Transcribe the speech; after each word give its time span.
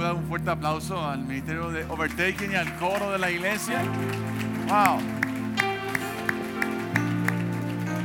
puede 0.00 0.14
dar 0.14 0.18
un 0.18 0.28
fuerte 0.28 0.48
aplauso 0.48 1.06
al 1.06 1.18
ministerio 1.18 1.70
de 1.70 1.84
Overtaking 1.84 2.52
y 2.52 2.54
al 2.54 2.74
coro 2.76 3.12
de 3.12 3.18
la 3.18 3.30
iglesia. 3.30 3.82
Wow. 4.66 4.98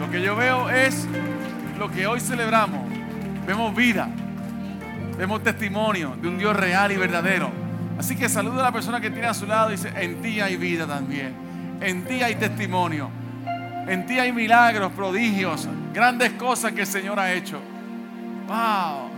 Lo 0.01 0.11
que 0.11 0.21
yo 0.21 0.35
veo 0.35 0.69
es 0.69 1.07
lo 1.79 1.89
que 1.89 2.05
hoy 2.05 2.19
celebramos. 2.19 2.81
Vemos 3.47 3.73
vida. 3.73 4.09
Vemos 5.17 5.41
testimonio 5.41 6.17
de 6.21 6.27
un 6.27 6.37
Dios 6.37 6.53
real 6.53 6.91
y 6.91 6.97
verdadero. 6.97 7.49
Así 7.97 8.17
que 8.17 8.27
saluda 8.27 8.59
a 8.59 8.63
la 8.63 8.71
persona 8.73 8.99
que 8.99 9.09
tiene 9.09 9.27
a 9.27 9.33
su 9.33 9.45
lado 9.45 9.69
y 9.69 9.77
dice, 9.77 9.93
en 9.95 10.21
ti 10.21 10.41
hay 10.41 10.57
vida 10.57 10.85
también. 10.85 11.33
En 11.79 12.03
ti 12.03 12.21
hay 12.21 12.35
testimonio. 12.35 13.09
En 13.87 14.05
ti 14.05 14.19
hay 14.19 14.33
milagros, 14.33 14.91
prodigios, 14.91 15.65
grandes 15.93 16.33
cosas 16.33 16.73
que 16.73 16.81
el 16.81 16.87
Señor 16.87 17.17
ha 17.21 17.31
hecho. 17.31 17.57
¡Wow! 18.49 19.14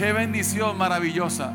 ¡Qué 0.00 0.14
bendición 0.14 0.78
maravillosa! 0.78 1.52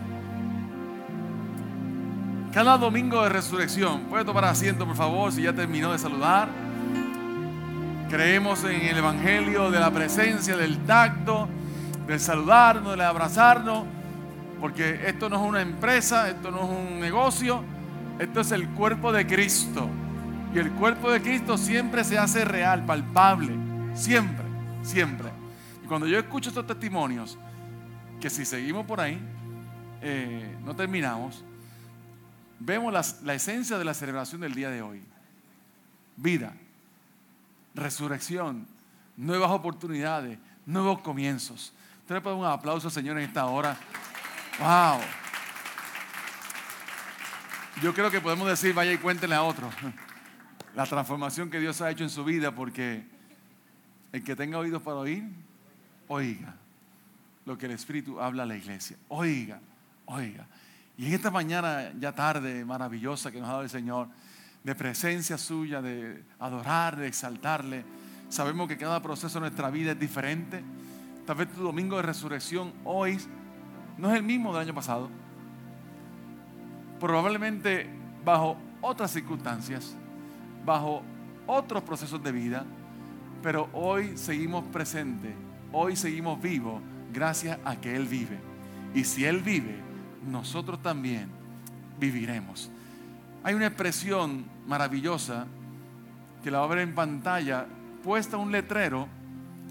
Cada 2.53 2.77
domingo 2.77 3.23
de 3.23 3.29
resurrección, 3.29 4.01
puede 4.01 4.23
tomar 4.23 4.45
asiento 4.45 4.85
por 4.85 4.95
favor 4.95 5.31
si 5.31 5.41
ya 5.41 5.51
terminó 5.51 5.91
de 5.91 5.97
saludar. 5.97 6.47
Creemos 8.07 8.63
en 8.65 8.81
el 8.83 8.99
Evangelio 8.99 9.71
de 9.71 9.79
la 9.79 9.89
presencia, 9.89 10.55
del 10.55 10.77
tacto, 10.85 11.49
del 12.05 12.19
saludarnos, 12.19 12.91
del 12.91 13.01
abrazarnos, 13.01 13.83
porque 14.61 15.07
esto 15.07 15.27
no 15.27 15.37
es 15.37 15.41
una 15.41 15.61
empresa, 15.63 16.29
esto 16.29 16.51
no 16.51 16.65
es 16.65 16.69
un 16.69 16.99
negocio, 16.99 17.63
esto 18.19 18.41
es 18.41 18.51
el 18.51 18.69
cuerpo 18.69 19.11
de 19.11 19.25
Cristo. 19.25 19.89
Y 20.53 20.59
el 20.59 20.69
cuerpo 20.73 21.09
de 21.09 21.19
Cristo 21.19 21.57
siempre 21.57 22.03
se 22.03 22.19
hace 22.19 22.45
real, 22.45 22.85
palpable, 22.85 23.55
siempre, 23.95 24.45
siempre. 24.83 25.29
Y 25.83 25.87
cuando 25.87 26.05
yo 26.05 26.19
escucho 26.19 26.49
estos 26.49 26.67
testimonios, 26.67 27.39
que 28.25 28.31
si 28.31 28.43
seguimos 28.43 28.87
por 28.87 28.99
ahí, 28.99 29.19
eh, 30.01 30.57
no 30.63 30.75
terminamos, 30.75 31.43
vemos 32.59 32.91
la 33.21 33.35
esencia 33.35 33.77
de 33.77 33.85
la 33.85 33.93
celebración 33.93 34.41
del 34.41 34.55
día 34.55 34.71
de 34.71 34.81
hoy. 34.81 35.03
Vida, 36.17 36.51
resurrección, 37.75 38.65
nuevas 39.15 39.51
oportunidades, 39.51 40.39
nuevos 40.65 41.01
comienzos. 41.01 41.71
Usted 41.99 42.15
le 42.15 42.21
puede 42.21 42.35
un 42.35 42.45
aplauso, 42.45 42.89
Señor, 42.89 43.15
en 43.19 43.25
esta 43.25 43.45
hora. 43.45 43.77
¡Wow! 44.57 45.01
Yo 47.83 47.93
creo 47.93 48.09
que 48.09 48.21
podemos 48.21 48.47
decir, 48.47 48.73
vaya 48.73 48.91
y 48.91 48.97
cuéntenle 48.97 49.35
a 49.35 49.43
otro 49.43 49.69
la 50.75 50.87
transformación 50.87 51.51
que 51.51 51.59
Dios 51.59 51.79
ha 51.79 51.91
hecho 51.91 52.03
en 52.03 52.09
su 52.09 52.25
vida, 52.25 52.55
porque 52.55 53.05
el 54.11 54.23
que 54.23 54.35
tenga 54.35 54.57
oídos 54.57 54.81
para 54.81 54.97
oír, 54.97 55.25
oiga 56.07 56.55
lo 57.45 57.57
que 57.57 57.67
el 57.67 57.73
Espíritu 57.73 58.19
habla 58.19 58.43
a 58.43 58.45
la 58.45 58.57
iglesia. 58.57 58.97
Oiga, 59.09 59.59
oiga. 60.05 60.47
Y 60.97 61.07
en 61.07 61.13
esta 61.13 61.29
mañana 61.31 61.91
ya 61.99 62.13
tarde, 62.13 62.65
maravillosa 62.65 63.31
que 63.31 63.39
nos 63.39 63.47
ha 63.49 63.53
dado 63.53 63.63
el 63.63 63.69
Señor, 63.69 64.07
de 64.63 64.73
presencia 64.75 65.37
suya, 65.37 65.81
de 65.81 66.23
adorar, 66.39 66.95
de 66.95 67.07
exaltarle, 67.07 67.85
sabemos 68.29 68.67
que 68.67 68.77
cada 68.77 69.01
proceso 69.01 69.35
de 69.35 69.41
nuestra 69.41 69.69
vida 69.69 69.91
es 69.91 69.99
diferente. 69.99 70.63
Tal 71.25 71.35
vez 71.35 71.51
tu 71.51 71.61
domingo 71.61 71.97
de 71.97 72.01
resurrección 72.01 72.73
hoy 72.83 73.19
no 73.97 74.09
es 74.09 74.17
el 74.17 74.23
mismo 74.23 74.51
del 74.53 74.63
año 74.63 74.73
pasado. 74.73 75.09
Probablemente 76.99 77.87
bajo 78.23 78.57
otras 78.81 79.11
circunstancias, 79.11 79.95
bajo 80.65 81.03
otros 81.45 81.83
procesos 81.83 82.23
de 82.23 82.31
vida, 82.31 82.65
pero 83.43 83.69
hoy 83.73 84.17
seguimos 84.17 84.63
presentes, 84.65 85.33
hoy 85.71 85.95
seguimos 85.95 86.41
vivos 86.41 86.81
gracias 87.15 87.57
a 87.63 87.77
que 87.77 87.95
Él 87.95 88.05
vive. 88.05 88.37
Y 88.93 89.05
si 89.05 89.25
Él 89.25 89.41
vive, 89.41 89.79
nosotros 90.27 90.81
también 90.81 91.29
viviremos. 91.99 92.69
Hay 93.43 93.55
una 93.55 93.67
expresión 93.67 94.45
maravillosa 94.67 95.47
que 96.43 96.51
la 96.51 96.59
va 96.59 96.65
a 96.65 96.67
ver 96.67 96.79
en 96.79 96.93
pantalla, 96.93 97.65
puesta 98.03 98.37
un 98.37 98.51
letrero 98.51 99.07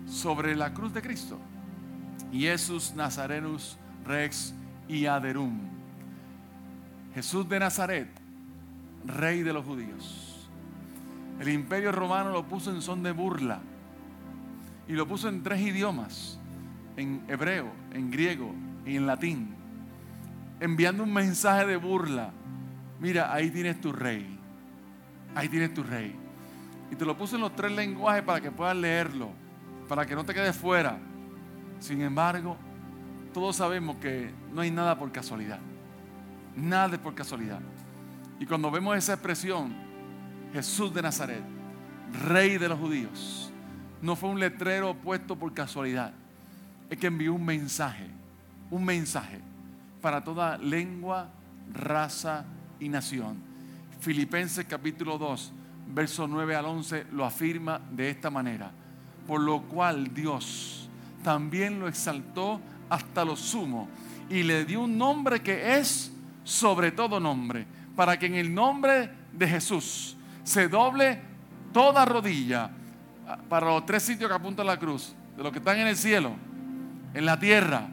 sobre 0.07 0.57
la 0.57 0.73
cruz 0.73 0.93
de 0.93 1.03
Cristo. 1.03 1.39
Jesús 2.33 2.95
Nazarenus 2.97 3.79
Rex 4.05 4.55
y 4.89 5.07
Aderum. 5.07 5.61
Jesús 7.15 7.49
de 7.49 7.61
Nazaret, 7.61 8.09
rey 9.07 9.43
de 9.43 9.53
los 9.53 9.65
judíos. 9.65 10.49
El 11.39 11.49
imperio 11.49 11.93
romano 11.93 12.31
lo 12.31 12.45
puso 12.45 12.71
en 12.71 12.83
son 12.83 13.03
de 13.03 13.13
burla 13.13 13.61
y 14.89 14.93
lo 14.93 15.07
puso 15.07 15.29
en 15.29 15.43
tres 15.43 15.61
idiomas, 15.61 16.39
en 16.97 17.25
hebreo, 17.29 17.73
en 17.93 18.11
griego 18.11 18.55
y 18.87 18.97
en 18.97 19.07
latín, 19.07 19.55
enviando 20.61 21.03
un 21.03 21.13
mensaje 21.13 21.67
de 21.67 21.77
burla. 21.77 22.31
Mira, 23.01 23.33
ahí 23.33 23.51
tienes 23.51 23.81
tu 23.81 23.93
rey, 23.93 24.39
ahí 25.35 25.49
tienes 25.49 25.75
tu 25.75 25.83
rey. 25.83 26.15
Y 26.91 26.97
te 26.97 27.05
lo 27.05 27.17
puso 27.17 27.37
en 27.37 27.43
los 27.43 27.57
tres 27.57 27.73
lenguajes 27.73 28.23
para 28.23 28.41
que 28.41 28.51
puedas 28.51 28.77
leerlo, 28.77 29.31
para 29.89 30.07
que 30.07 30.15
no 30.15 30.25
te 30.25 30.35
quedes 30.35 30.57
fuera. 30.57 30.99
Sin 31.81 32.01
embargo, 32.03 32.57
todos 33.33 33.57
sabemos 33.57 33.97
que 33.97 34.31
no 34.53 34.61
hay 34.61 34.71
nada 34.71 34.97
por 34.99 35.11
casualidad. 35.11 35.59
Nada 36.57 36.97
por 36.99 37.15
casualidad. 37.15 37.61
Y 38.39 38.47
cuando 38.47 38.71
vemos 38.71 38.97
esa 38.97 39.15
expresión, 39.15 39.75
Jesús 40.53 40.95
de 40.95 41.03
Nazaret, 41.03 41.43
rey 42.27 42.59
de 42.59 42.69
los 42.69 42.79
judíos, 42.79 43.53
no 44.01 44.15
fue 44.17 44.29
un 44.29 44.39
letrero 44.39 44.95
puesto 44.95 45.37
por 45.37 45.53
casualidad. 45.53 46.13
Es 46.91 46.99
que 46.99 47.07
envió 47.07 47.35
un 47.35 47.45
mensaje, 47.45 48.07
un 48.71 48.85
mensaje 48.85 49.41
para 50.01 50.23
toda 50.23 50.59
lengua, 50.59 51.29
raza 51.73 52.45
y 52.79 52.89
nación. 52.89 53.37
Filipenses 54.01 54.67
capítulo 54.67 55.17
2, 55.17 55.53
verso 55.95 56.29
9 56.29 56.57
al 56.57 56.67
11 56.67 57.07
lo 57.13 57.25
afirma 57.25 57.81
de 57.91 58.11
esta 58.11 58.31
manera. 58.31 58.71
Por 59.27 59.41
lo 59.41 59.63
cual 59.63 60.13
Dios 60.13 60.89
también 61.23 61.81
lo 61.81 61.89
exaltó 61.89 62.61
hasta 62.91 63.25
lo 63.25 63.35
sumo 63.35 63.89
y 64.29 64.43
le 64.43 64.65
dio 64.65 64.83
un 64.83 64.99
nombre 64.99 65.41
que 65.43 65.79
es 65.79 66.13
sobre 66.45 66.93
todo 66.93 67.19
nombre, 67.19 67.67
para 67.97 68.19
que 68.19 68.27
en 68.27 68.35
el 68.35 68.55
nombre 68.55 69.11
de 69.33 69.49
Jesús 69.49 70.17
se 70.43 70.69
doble 70.69 71.21
toda 71.73 72.05
rodilla 72.05 72.71
para 73.49 73.67
los 73.67 73.87
tres 73.87 74.03
sitios 74.03 74.29
que 74.29 74.37
apunta 74.37 74.63
la 74.63 74.79
cruz, 74.79 75.15
de 75.37 75.43
los 75.43 75.51
que 75.51 75.59
están 75.59 75.79
en 75.79 75.87
el 75.87 75.97
cielo, 75.97 76.33
en 77.15 77.25
la 77.25 77.39
tierra 77.39 77.87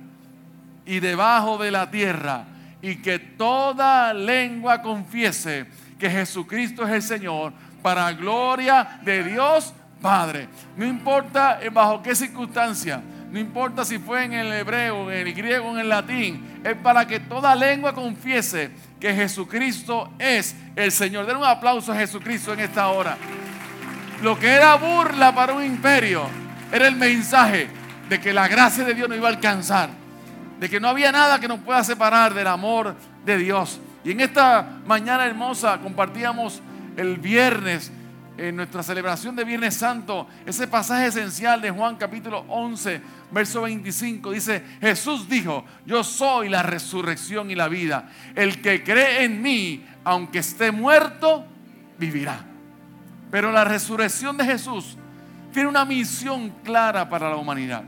y 0.86 1.00
debajo 1.00 1.58
de 1.58 1.72
la 1.72 1.90
tierra, 1.90 2.46
y 2.82 2.96
que 2.96 3.20
toda 3.20 4.14
lengua 4.14 4.82
confiese 4.82 5.68
que 6.00 6.10
Jesucristo 6.10 6.84
es 6.84 6.92
el 6.92 7.04
Señor, 7.04 7.54
para 7.82 8.12
gloria 8.14 9.00
de 9.04 9.24
Dios 9.24 9.74
Padre. 10.02 10.48
No 10.76 10.86
importa 10.86 11.60
bajo 11.72 12.02
qué 12.02 12.16
circunstancia, 12.16 13.02
no 13.32 13.40
importa 13.40 13.86
si 13.86 14.00
fue 14.00 14.26
en 14.26 14.34
el 14.34 14.52
hebreo, 14.52 15.12
en 15.12 15.28
el 15.28 15.34
griego, 15.34 15.70
en 15.72 15.80
el 15.80 15.90
latín, 15.90 16.62
es 16.64 16.76
para 16.78 17.06
que 17.06 17.20
toda 17.20 17.56
lengua 17.56 17.94
confiese 17.94 18.72
que 19.00 19.14
Jesucristo 19.14 20.12
es 20.20 20.56
el 20.76 20.92
Señor. 20.92 21.26
Den 21.26 21.38
un 21.38 21.46
aplauso 21.46 21.94
a 21.94 21.96
Jesucristo 21.96 22.54
en 22.54 22.62
esta 22.62 22.88
hora. 22.90 23.18
Lo 24.22 24.38
que 24.38 24.48
era 24.48 24.76
burla 24.76 25.34
para 25.34 25.54
un 25.54 25.64
imperio 25.64 26.24
era 26.72 26.88
el 26.88 26.96
mensaje 26.96 27.70
de 28.12 28.20
que 28.20 28.34
la 28.34 28.50
gracia 28.50 28.84
de 28.84 28.94
Dios 28.94 29.08
no 29.08 29.16
iba 29.16 29.30
a 29.30 29.32
alcanzar, 29.32 29.90
de 30.60 30.70
que 30.70 30.82
no 30.82 30.90
había 30.90 31.14
nada 31.14 31.40
que 31.40 31.48
nos 31.48 31.62
pueda 31.62 31.82
separar 31.82 32.34
del 32.34 32.46
amor 32.46 32.94
de 33.26 33.38
Dios. 33.38 33.80
Y 34.04 34.12
en 34.12 34.20
esta 34.20 34.82
mañana 34.86 35.26
hermosa 35.26 35.80
compartíamos 35.82 36.62
el 36.98 37.20
viernes 37.20 37.90
en 38.38 38.58
nuestra 38.58 38.84
celebración 38.84 39.34
de 39.38 39.46
Viernes 39.46 39.76
Santo, 39.76 40.28
ese 40.46 40.68
pasaje 40.68 41.08
esencial 41.08 41.62
de 41.62 41.72
Juan 41.72 41.96
capítulo 41.96 42.44
11, 42.50 43.02
verso 43.32 43.62
25, 43.62 44.32
dice, 44.32 44.62
Jesús 44.82 45.30
dijo, 45.30 45.64
yo 45.86 46.04
soy 46.04 46.50
la 46.50 46.64
resurrección 46.64 47.50
y 47.50 47.56
la 47.56 47.70
vida. 47.70 48.10
El 48.36 48.62
que 48.62 48.84
cree 48.84 49.24
en 49.24 49.42
mí, 49.42 49.86
aunque 50.04 50.40
esté 50.40 50.74
muerto, 50.74 51.46
vivirá. 51.98 52.44
Pero 53.32 53.54
la 53.54 53.64
resurrección 53.64 54.36
de 54.36 54.44
Jesús 54.44 54.98
tiene 55.54 55.70
una 55.70 55.86
misión 55.86 56.50
clara 56.66 57.08
para 57.08 57.30
la 57.30 57.38
humanidad. 57.38 57.84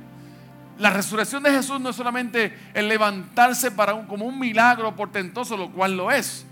La 0.80 0.90
resurrección 0.90 1.44
de 1.44 1.52
Jesús 1.52 1.80
no 1.80 1.90
es 1.90 1.96
solamente 1.96 2.58
el 2.74 2.88
levantarse 2.88 3.72
para 3.72 3.94
un, 3.94 4.08
como 4.08 4.26
un 4.26 4.40
milagro 4.40 4.96
portentoso, 4.96 5.56
lo 5.56 5.72
cual 5.72 5.96
lo 5.96 6.12
es. 6.12 6.46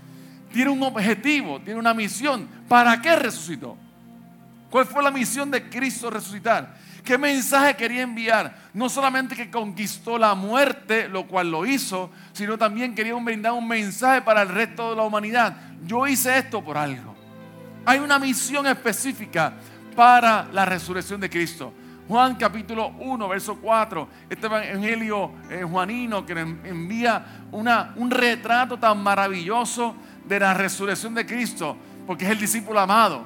Tiene 0.52 0.70
un 0.70 0.82
objetivo, 0.82 1.60
tiene 1.60 1.80
una 1.80 1.94
misión. 1.94 2.46
¿Para 2.68 3.00
qué 3.00 3.16
resucitó? 3.16 3.76
¿Cuál 4.70 4.86
fue 4.86 5.02
la 5.02 5.10
misión 5.10 5.50
de 5.50 5.68
Cristo 5.68 6.08
resucitar? 6.08 6.76
¿Qué 7.04 7.18
mensaje 7.18 7.74
quería 7.74 8.02
enviar? 8.02 8.56
No 8.72 8.88
solamente 8.88 9.34
que 9.34 9.50
conquistó 9.50 10.18
la 10.18 10.34
muerte, 10.34 11.08
lo 11.08 11.26
cual 11.26 11.50
lo 11.50 11.66
hizo, 11.66 12.10
sino 12.32 12.56
también 12.56 12.94
quería 12.94 13.14
brindar 13.14 13.52
un 13.52 13.66
mensaje 13.66 14.22
para 14.22 14.42
el 14.42 14.48
resto 14.48 14.90
de 14.90 14.96
la 14.96 15.02
humanidad. 15.02 15.56
Yo 15.84 16.06
hice 16.06 16.38
esto 16.38 16.62
por 16.62 16.78
algo. 16.78 17.14
Hay 17.84 17.98
una 17.98 18.18
misión 18.18 18.66
específica 18.66 19.52
para 19.96 20.46
la 20.52 20.64
resurrección 20.64 21.20
de 21.20 21.28
Cristo. 21.28 21.72
Juan 22.12 22.34
capítulo 22.34 22.88
1, 22.98 23.26
verso 23.26 23.56
4, 23.56 24.06
este 24.28 24.44
evangelio 24.44 25.32
eh, 25.48 25.62
juanino 25.62 26.26
que 26.26 26.32
envía 26.34 27.46
una, 27.52 27.94
un 27.96 28.10
retrato 28.10 28.78
tan 28.78 29.02
maravilloso 29.02 29.96
de 30.28 30.38
la 30.38 30.52
resurrección 30.52 31.14
de 31.14 31.24
Cristo, 31.24 31.74
porque 32.06 32.26
es 32.26 32.32
el 32.32 32.38
discípulo 32.38 32.80
amado, 32.80 33.24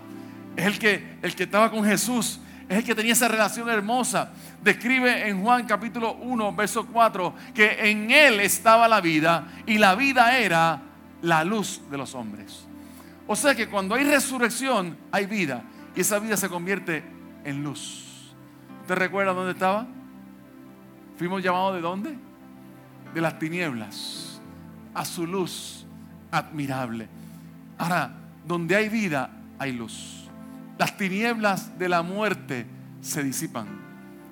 es 0.54 0.66
el 0.66 0.78
que, 0.78 1.18
el 1.20 1.34
que 1.34 1.42
estaba 1.42 1.68
con 1.68 1.82
Jesús, 1.82 2.38
es 2.68 2.78
el 2.78 2.84
que 2.84 2.94
tenía 2.94 3.12
esa 3.14 3.26
relación 3.26 3.68
hermosa. 3.68 4.30
Describe 4.62 5.28
en 5.28 5.42
Juan 5.42 5.66
capítulo 5.66 6.14
1, 6.20 6.52
verso 6.52 6.86
4, 6.86 7.34
que 7.52 7.90
en 7.90 8.12
él 8.12 8.38
estaba 8.38 8.86
la 8.86 9.00
vida 9.00 9.48
y 9.66 9.78
la 9.78 9.96
vida 9.96 10.38
era 10.38 10.80
la 11.22 11.42
luz 11.42 11.80
de 11.90 11.98
los 11.98 12.14
hombres. 12.14 12.64
O 13.26 13.34
sea 13.34 13.52
que 13.52 13.68
cuando 13.68 13.96
hay 13.96 14.04
resurrección 14.04 14.96
hay 15.10 15.26
vida 15.26 15.64
y 15.96 16.02
esa 16.02 16.20
vida 16.20 16.36
se 16.36 16.48
convierte 16.48 17.02
en 17.42 17.64
luz. 17.64 18.05
¿Usted 18.86 18.98
recuerda 18.98 19.32
dónde 19.32 19.50
estaba? 19.50 19.84
Fuimos 21.16 21.42
llamados 21.42 21.74
de 21.74 21.80
dónde? 21.80 22.16
De 23.12 23.20
las 23.20 23.36
tinieblas 23.36 24.40
a 24.94 25.04
su 25.04 25.26
luz 25.26 25.84
admirable. 26.30 27.08
Ahora, 27.78 28.14
donde 28.46 28.76
hay 28.76 28.88
vida 28.88 29.28
hay 29.58 29.72
luz. 29.72 30.28
Las 30.78 30.96
tinieblas 30.96 31.76
de 31.76 31.88
la 31.88 32.02
muerte 32.02 32.64
se 33.00 33.24
disipan 33.24 33.66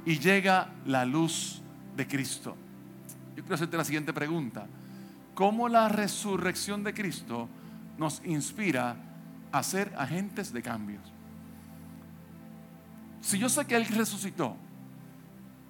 y 0.07 0.21
llega 0.21 0.69
la 0.87 1.05
luz 1.05 1.61
de 1.97 2.07
Cristo. 2.07 2.57
Yo 3.35 3.43
quiero 3.43 3.57
hacerte 3.57 3.77
la 3.77 3.85
siguiente 3.85 4.13
pregunta. 4.13 4.69
¿Cómo 5.35 5.69
la 5.69 5.89
resurrección 5.89 6.85
de 6.85 6.95
Cristo 6.95 7.49
nos 7.99 8.23
inspira 8.25 8.95
a 9.51 9.65
ser 9.65 9.93
agentes 9.99 10.53
de 10.53 10.63
cambios? 10.63 11.14
Si 13.25 13.39
yo 13.39 13.49
sé 13.49 13.65
que 13.65 13.75
Él 13.75 13.87
resucitó, 13.87 14.55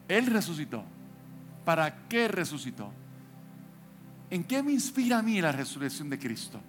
Él 0.09 0.27
resucitó, 0.27 0.85
¿para 1.65 2.09
qué 2.09 2.27
resucitó? 2.27 2.93
¿En 4.29 4.43
qué 4.43 4.63
me 4.63 4.73
inspira 4.73 5.19
a 5.19 5.23
mí 5.23 5.41
la 5.41 5.53
resurrección 5.53 6.11
de 6.11 6.19
Cristo? 6.19 6.61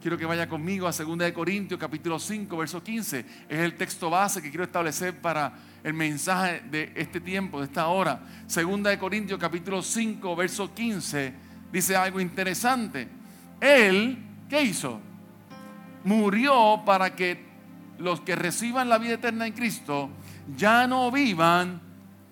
Quiero 0.00 0.18
que 0.18 0.26
vaya 0.26 0.48
conmigo 0.48 0.88
a 0.88 0.90
2 0.90 1.32
Corintios 1.32 1.78
capítulo 1.78 2.18
5, 2.18 2.56
verso 2.56 2.82
15. 2.82 3.24
Es 3.48 3.58
el 3.60 3.76
texto 3.76 4.10
base 4.10 4.42
que 4.42 4.50
quiero 4.50 4.64
establecer 4.64 5.20
para 5.20 5.52
el 5.84 5.94
mensaje 5.94 6.62
de 6.68 6.92
este 6.96 7.20
tiempo, 7.20 7.60
de 7.60 7.66
esta 7.66 7.86
hora. 7.86 8.20
2 8.52 8.96
Corintios 8.98 9.38
capítulo 9.38 9.80
5, 9.80 10.34
verso 10.34 10.74
15 10.74 11.52
dice 11.70 11.96
algo 11.96 12.20
interesante. 12.20 13.08
Él, 13.60 14.18
¿qué 14.48 14.62
hizo? 14.62 15.00
Murió 16.02 16.82
para 16.84 17.14
que 17.14 17.51
los 18.02 18.20
que 18.20 18.36
reciban 18.36 18.88
la 18.88 18.98
vida 18.98 19.14
eterna 19.14 19.46
en 19.46 19.52
Cristo 19.52 20.10
ya 20.56 20.86
no 20.86 21.10
vivan 21.10 21.80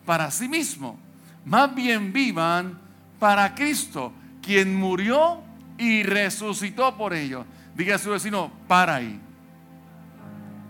para 0.05 0.31
sí 0.31 0.49
mismos, 0.49 0.97
más 1.45 1.75
bien 1.75 2.13
vivan 2.13 2.79
para 3.19 3.55
Cristo, 3.55 4.13
quien 4.43 4.75
murió 4.75 5.43
y 5.79 6.03
resucitó 6.03 6.97
por 6.97 7.15
ellos. 7.15 7.47
Diga 7.75 7.95
a 7.95 7.99
su 7.99 8.11
vecino, 8.11 8.51
para 8.67 8.97
ahí, 8.97 9.21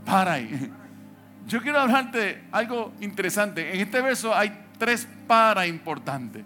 para 0.05 0.35
ahí. 0.35 0.71
Yo 1.49 1.63
quiero 1.63 1.81
hablarte 1.81 2.45
algo 2.53 2.93
interesante. 3.01 3.75
En 3.75 3.81
este 3.81 4.01
verso 4.03 4.35
hay 4.35 4.67
tres 4.79 5.09
para 5.27 5.67
importantes. 5.67 6.45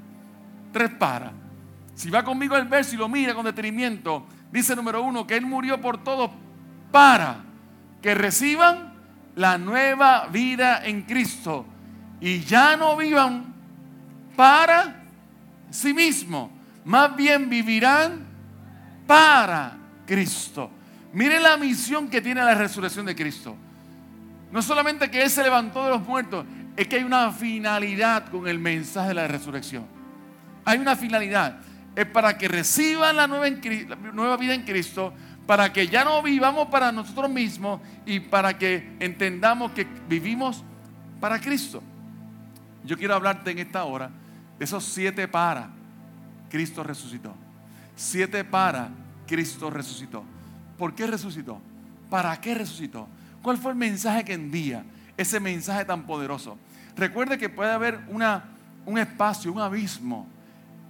Tres 0.73 0.91
para. 0.91 1.33
Si 1.95 2.09
va 2.09 2.23
conmigo 2.23 2.57
el 2.57 2.67
verso 2.67 2.95
y 2.95 2.99
lo 2.99 3.09
mira 3.09 3.35
con 3.35 3.45
detenimiento, 3.45 4.27
dice 4.53 4.75
número 4.77 5.03
uno 5.03 5.27
que 5.27 5.37
Él 5.37 5.45
murió 5.45 5.81
por 5.81 6.03
todos 6.03 6.31
para 6.91 7.45
que 8.05 8.15
reciban 8.15 8.93
la 9.35 9.57
nueva 9.57 10.27
vida 10.27 10.85
en 10.85 11.05
Cristo 11.05 11.65
y 12.21 12.41
ya 12.41 12.77
no 12.77 12.99
vivan 12.99 13.47
para 14.37 15.05
sí 15.71 15.95
mismos, 15.95 16.51
más 16.85 17.17
bien 17.17 17.49
vivirán 17.49 18.27
para 19.07 19.79
Cristo. 20.07 20.71
Miren 21.15 21.43
la 21.43 21.57
misión 21.57 22.09
que 22.09 22.21
tiene 22.21 22.45
la 22.45 22.55
resurrección 22.55 23.07
de 23.07 23.17
Cristo. 23.17 23.57
No 24.53 24.61
solamente 24.61 25.11
que 25.11 25.23
Él 25.23 25.31
se 25.31 25.43
levantó 25.43 25.83
de 25.85 25.93
los 25.93 26.07
muertos, 26.07 26.45
es 26.77 26.87
que 26.87 26.97
hay 26.97 27.05
una 27.05 27.33
finalidad 27.33 28.29
con 28.29 28.47
el 28.47 28.59
mensaje 28.59 29.09
de 29.09 29.15
la 29.15 29.29
resurrección. 29.29 29.87
Hay 30.67 30.77
una 30.77 30.95
finalidad 30.95 31.59
es 31.97 32.07
para 32.07 32.37
que 32.37 32.49
reciban 32.49 33.17
la 33.17 33.27
nueva, 33.27 33.49
nueva 34.13 34.37
vida 34.37 34.55
en 34.55 34.63
Cristo, 34.63 35.15
para 35.47 35.73
que 35.73 35.89
ya 35.89 36.05
no 36.05 36.23
vivamos 36.23 36.69
para 36.69 36.91
nosotros 36.91 37.31
mismos 37.31 37.81
y 38.07 38.21
para 38.21 38.57
que 38.57 38.97
entendamos 39.01 39.73
que 39.73 39.87
vivimos 40.09 40.65
para 41.21 41.41
Cristo. 41.41 41.83
Yo 42.85 42.97
quiero 42.97 43.15
hablarte 43.15 43.51
en 43.51 43.59
esta 43.59 43.85
hora 43.85 44.11
de 44.59 44.65
esos 44.65 44.85
siete 44.85 45.29
para 45.29 45.71
Cristo 46.49 46.83
resucitó. 46.83 47.35
Siete 47.97 48.45
para 48.45 48.89
Cristo 49.27 49.71
resucitó. 49.71 50.25
¿Por 50.79 50.95
qué 50.95 51.07
resucitó? 51.07 51.61
¿Para 52.11 52.41
qué 52.41 52.55
resucitó? 52.55 53.09
¿Cuál 53.43 53.59
fue 53.59 53.73
el 53.73 53.79
mensaje 53.79 54.25
que 54.25 54.35
envía? 54.35 54.85
Ese 55.17 55.41
mensaje 55.41 55.85
tan 55.85 56.05
poderoso. 56.05 56.57
Recuerde 56.97 57.39
que 57.39 57.49
puede 57.49 57.73
haber 57.73 58.01
una, 58.09 58.45
un 58.87 58.99
espacio, 58.99 59.53
un 59.53 59.61
abismo 59.61 60.27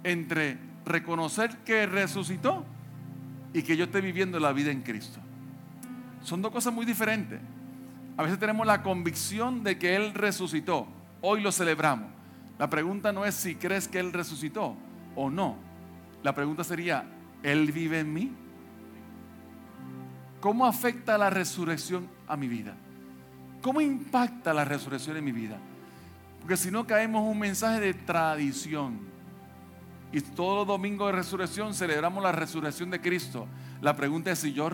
entre 0.03 0.57
reconocer 0.85 1.57
que 1.59 1.85
resucitó 1.85 2.65
y 3.55 3.63
que 3.63 3.77
yo 3.77 3.85
esté 3.85 4.01
viviendo 4.01 4.37
la 4.37 4.51
vida 4.51 4.69
en 4.69 4.81
Cristo. 4.81 5.17
Son 6.21 6.41
dos 6.41 6.51
cosas 6.51 6.73
muy 6.73 6.85
diferentes. 6.85 7.39
A 8.17 8.23
veces 8.23 8.37
tenemos 8.37 8.67
la 8.67 8.83
convicción 8.83 9.63
de 9.63 9.77
que 9.79 9.95
Él 9.95 10.13
resucitó. 10.13 10.85
Hoy 11.21 11.39
lo 11.39 11.53
celebramos. 11.53 12.09
La 12.59 12.69
pregunta 12.69 13.13
no 13.13 13.23
es 13.23 13.33
si 13.33 13.55
crees 13.55 13.87
que 13.87 13.97
Él 13.97 14.11
resucitó 14.11 14.75
o 15.15 15.29
no. 15.29 15.55
La 16.21 16.35
pregunta 16.35 16.65
sería, 16.65 17.05
¿Él 17.43 17.71
vive 17.71 18.01
en 18.01 18.13
mí? 18.13 18.33
¿Cómo 20.41 20.65
afecta 20.65 21.17
la 21.17 21.29
resurrección 21.29 22.09
a 22.27 22.35
mi 22.35 22.49
vida? 22.49 22.75
¿Cómo 23.61 23.79
impacta 23.79 24.53
la 24.53 24.65
resurrección 24.65 25.15
en 25.15 25.23
mi 25.23 25.31
vida? 25.31 25.57
Porque 26.41 26.57
si 26.57 26.71
no 26.71 26.85
caemos 26.85 27.23
en 27.23 27.29
un 27.29 27.39
mensaje 27.39 27.79
de 27.79 27.93
tradición 27.93 28.99
y 30.15 30.21
todos 30.21 30.59
los 30.59 30.67
domingos 30.67 31.11
de 31.11 31.17
resurrección 31.17 31.73
celebramos 31.73 32.23
la 32.23 32.31
resurrección 32.31 32.89
de 32.89 33.01
Cristo. 33.01 33.49
La 33.81 33.97
pregunta 33.97 34.31
es 34.31 34.39
si 34.39 34.53
yo, 34.53 34.69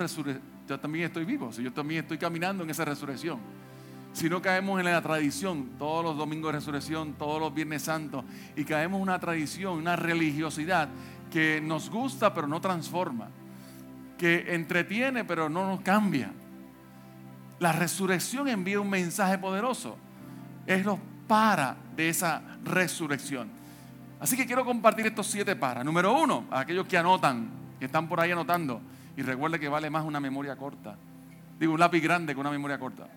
también 0.79 1.05
estoy 1.05 1.25
vivo, 1.25 1.51
si 1.51 1.63
yo 1.63 1.74
también 1.74 2.01
estoy 2.01 2.19
caminando 2.19 2.63
en 2.63 2.69
esa 2.69 2.86
resurrección. 2.86 3.39
Si 4.13 4.29
no 4.29 4.39
caemos 4.39 4.77
en 4.77 4.86
la 4.86 5.01
tradición, 5.01 5.71
todos 5.79 6.05
los 6.05 6.15
domingos 6.15 6.53
de 6.53 6.60
resurrección, 6.60 7.13
todos 7.13 7.41
los 7.41 7.51
viernes 7.55 7.81
santos, 7.81 8.24
y 8.55 8.63
caemos 8.65 8.98
en 8.98 9.01
una 9.01 9.19
tradición, 9.19 9.79
una 9.79 9.95
religiosidad 9.95 10.89
que 11.31 11.60
nos 11.60 11.89
gusta 11.89 12.36
pero 12.36 12.45
no 12.45 12.62
transforma, 12.62 13.29
que 14.19 14.53
entretiene 14.53 15.25
pero 15.25 15.50
no 15.50 15.65
nos 15.65 15.81
cambia. 15.81 16.31
La 17.57 17.71
resurrección 17.71 18.48
envía 18.48 18.79
un 18.79 18.91
mensaje 18.91 19.39
poderoso. 19.39 19.98
Es 20.67 20.86
lo 20.86 21.00
para 21.27 21.77
de 21.95 22.10
esa 22.10 22.43
resurrección. 22.63 23.60
Así 24.21 24.37
que 24.37 24.45
quiero 24.45 24.63
compartir 24.63 25.07
estos 25.07 25.25
siete 25.25 25.55
para. 25.55 25.83
Número 25.83 26.13
uno, 26.13 26.45
a 26.51 26.59
aquellos 26.59 26.85
que 26.85 26.95
anotan, 26.95 27.49
que 27.79 27.85
están 27.85 28.07
por 28.07 28.19
ahí 28.19 28.31
anotando. 28.31 28.79
Y 29.17 29.23
recuerde 29.23 29.59
que 29.59 29.67
vale 29.67 29.89
más 29.89 30.05
una 30.05 30.19
memoria 30.19 30.55
corta. 30.55 30.95
Digo, 31.59 31.73
un 31.73 31.79
lápiz 31.79 32.01
grande 32.01 32.35
que 32.35 32.39
una 32.39 32.51
memoria 32.51 32.77
corta. 32.77 33.07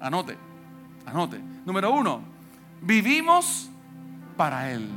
Anote, 0.00 0.38
anote. 1.04 1.38
Número 1.66 1.92
uno, 1.92 2.22
vivimos 2.80 3.70
para 4.34 4.72
Él. 4.72 4.88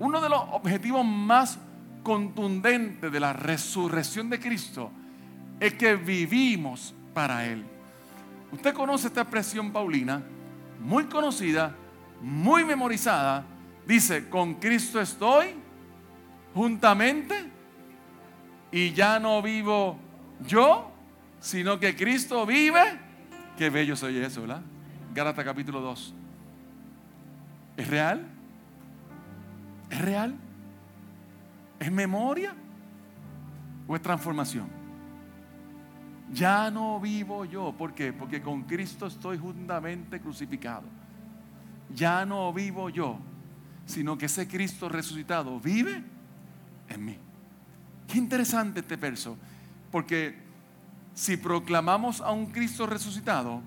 Uno 0.00 0.20
de 0.20 0.28
los 0.28 0.40
objetivos 0.52 1.04
más 1.06 1.58
contundentes 2.02 3.10
de 3.10 3.20
la 3.20 3.32
resurrección 3.32 4.28
de 4.28 4.38
Cristo 4.38 4.90
es 5.58 5.72
que 5.74 5.96
vivimos 5.96 6.94
para 7.14 7.46
Él. 7.46 7.64
Usted 8.52 8.74
conoce 8.74 9.06
esta 9.06 9.22
expresión 9.22 9.72
paulina, 9.72 10.22
muy 10.78 11.04
conocida, 11.04 11.74
muy 12.20 12.66
memorizada, 12.66 13.44
Dice, 13.88 14.28
con 14.28 14.56
Cristo 14.56 15.00
estoy 15.00 15.54
juntamente 16.52 17.50
y 18.70 18.92
ya 18.92 19.18
no 19.18 19.40
vivo 19.40 19.96
yo, 20.46 20.92
sino 21.40 21.80
que 21.80 21.96
Cristo 21.96 22.44
vive. 22.44 22.82
Qué 23.56 23.70
bello 23.70 23.96
soy 23.96 24.18
eso, 24.18 24.42
¿verdad? 24.42 24.60
Gálatas 25.14 25.42
capítulo 25.42 25.80
2. 25.80 26.14
¿Es 27.78 27.88
real? 27.88 28.28
¿Es 29.88 30.00
real? 30.02 30.34
¿Es 31.80 31.90
memoria? 31.90 32.54
¿O 33.86 33.96
es 33.96 34.02
transformación? 34.02 34.68
Ya 36.30 36.70
no 36.70 37.00
vivo 37.00 37.46
yo. 37.46 37.72
¿Por 37.72 37.94
qué? 37.94 38.12
Porque 38.12 38.42
con 38.42 38.64
Cristo 38.64 39.06
estoy 39.06 39.38
juntamente 39.38 40.20
crucificado. 40.20 40.84
Ya 41.94 42.26
no 42.26 42.52
vivo 42.52 42.90
yo, 42.90 43.18
sino 43.88 44.18
que 44.18 44.26
ese 44.26 44.46
Cristo 44.46 44.88
resucitado 44.88 45.58
vive 45.58 46.04
en 46.90 47.04
mí. 47.04 47.16
Qué 48.06 48.18
interesante 48.18 48.80
este 48.80 48.96
verso, 48.96 49.36
porque 49.90 50.36
si 51.14 51.38
proclamamos 51.38 52.20
a 52.20 52.30
un 52.30 52.46
Cristo 52.46 52.86
resucitado, 52.86 53.62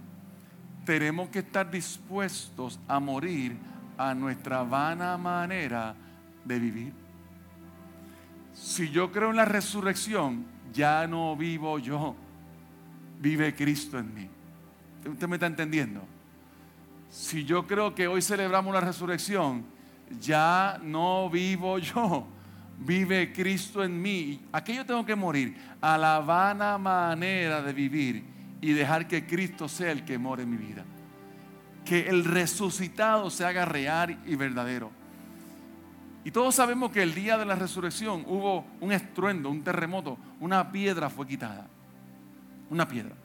tenemos 0.86 1.30
que 1.30 1.40
estar 1.40 1.70
dispuestos 1.70 2.80
a 2.88 3.00
morir 3.00 3.58
a 3.98 4.14
nuestra 4.14 4.62
vana 4.62 5.18
manera 5.18 5.96
de 6.46 6.60
vivir. 6.60 6.94
Si 8.54 8.90
yo 8.90 9.12
creo 9.12 9.32
en 9.32 9.38
la 9.38 9.46
resurrección, 9.46 10.46
ya 10.72 11.08
no 11.08 11.36
vivo 11.36 11.80
yo, 11.80 12.16
vive 13.20 13.56
Cristo 13.56 13.98
en 13.98 14.14
mí. 14.14 14.30
¿Usted 15.04 15.28
me 15.28 15.38
está 15.38 15.48
entendiendo? 15.48 16.02
Si 17.10 17.44
yo 17.44 17.66
creo 17.66 17.96
que 17.96 18.08
hoy 18.08 18.22
celebramos 18.22 18.72
la 18.72 18.82
resurrección, 18.82 19.81
ya 20.20 20.80
no 20.84 21.30
vivo 21.30 21.80
yo, 21.80 22.28
vive 22.80 23.32
Cristo 23.32 23.84
en 23.84 24.02
mí. 24.02 24.42
¿A 24.52 24.64
qué 24.64 24.76
yo 24.76 24.86
tengo 24.86 25.06
que 25.06 25.16
morir? 25.16 25.56
A 25.82 25.98
la 25.98 26.20
vana 26.20 26.78
manera 26.78 27.62
de 27.62 27.74
vivir 27.74 28.24
y 28.62 28.74
dejar 28.74 29.08
que 29.08 29.26
Cristo 29.26 29.68
sea 29.68 29.92
el 29.92 30.06
que 30.06 30.18
more 30.18 30.44
en 30.44 30.50
mi 30.50 30.58
vida. 30.58 30.86
Que 31.86 32.08
el 32.10 32.26
resucitado 32.26 33.30
se 33.30 33.46
haga 33.46 33.66
real 33.66 34.20
y 34.26 34.36
verdadero. 34.36 34.92
Y 36.24 36.32
todos 36.32 36.54
sabemos 36.54 36.92
que 36.92 37.02
el 37.02 37.16
día 37.16 37.38
de 37.38 37.46
la 37.46 37.56
resurrección 37.56 38.24
hubo 38.28 38.66
un 38.80 38.92
estruendo, 38.92 39.50
un 39.50 39.64
terremoto, 39.64 40.18
una 40.40 40.72
piedra 40.72 41.10
fue 41.10 41.26
quitada. 41.26 41.66
Una 42.70 42.88
piedra. 42.88 43.16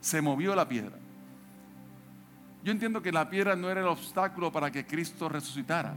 Se 0.00 0.22
movió 0.22 0.54
la 0.54 0.66
piedra. 0.66 1.01
Yo 2.64 2.70
entiendo 2.70 3.02
que 3.02 3.10
la 3.10 3.28
piedra 3.28 3.56
no 3.56 3.68
era 3.70 3.80
el 3.80 3.88
obstáculo 3.88 4.52
para 4.52 4.70
que 4.70 4.86
Cristo 4.86 5.28
resucitara. 5.28 5.94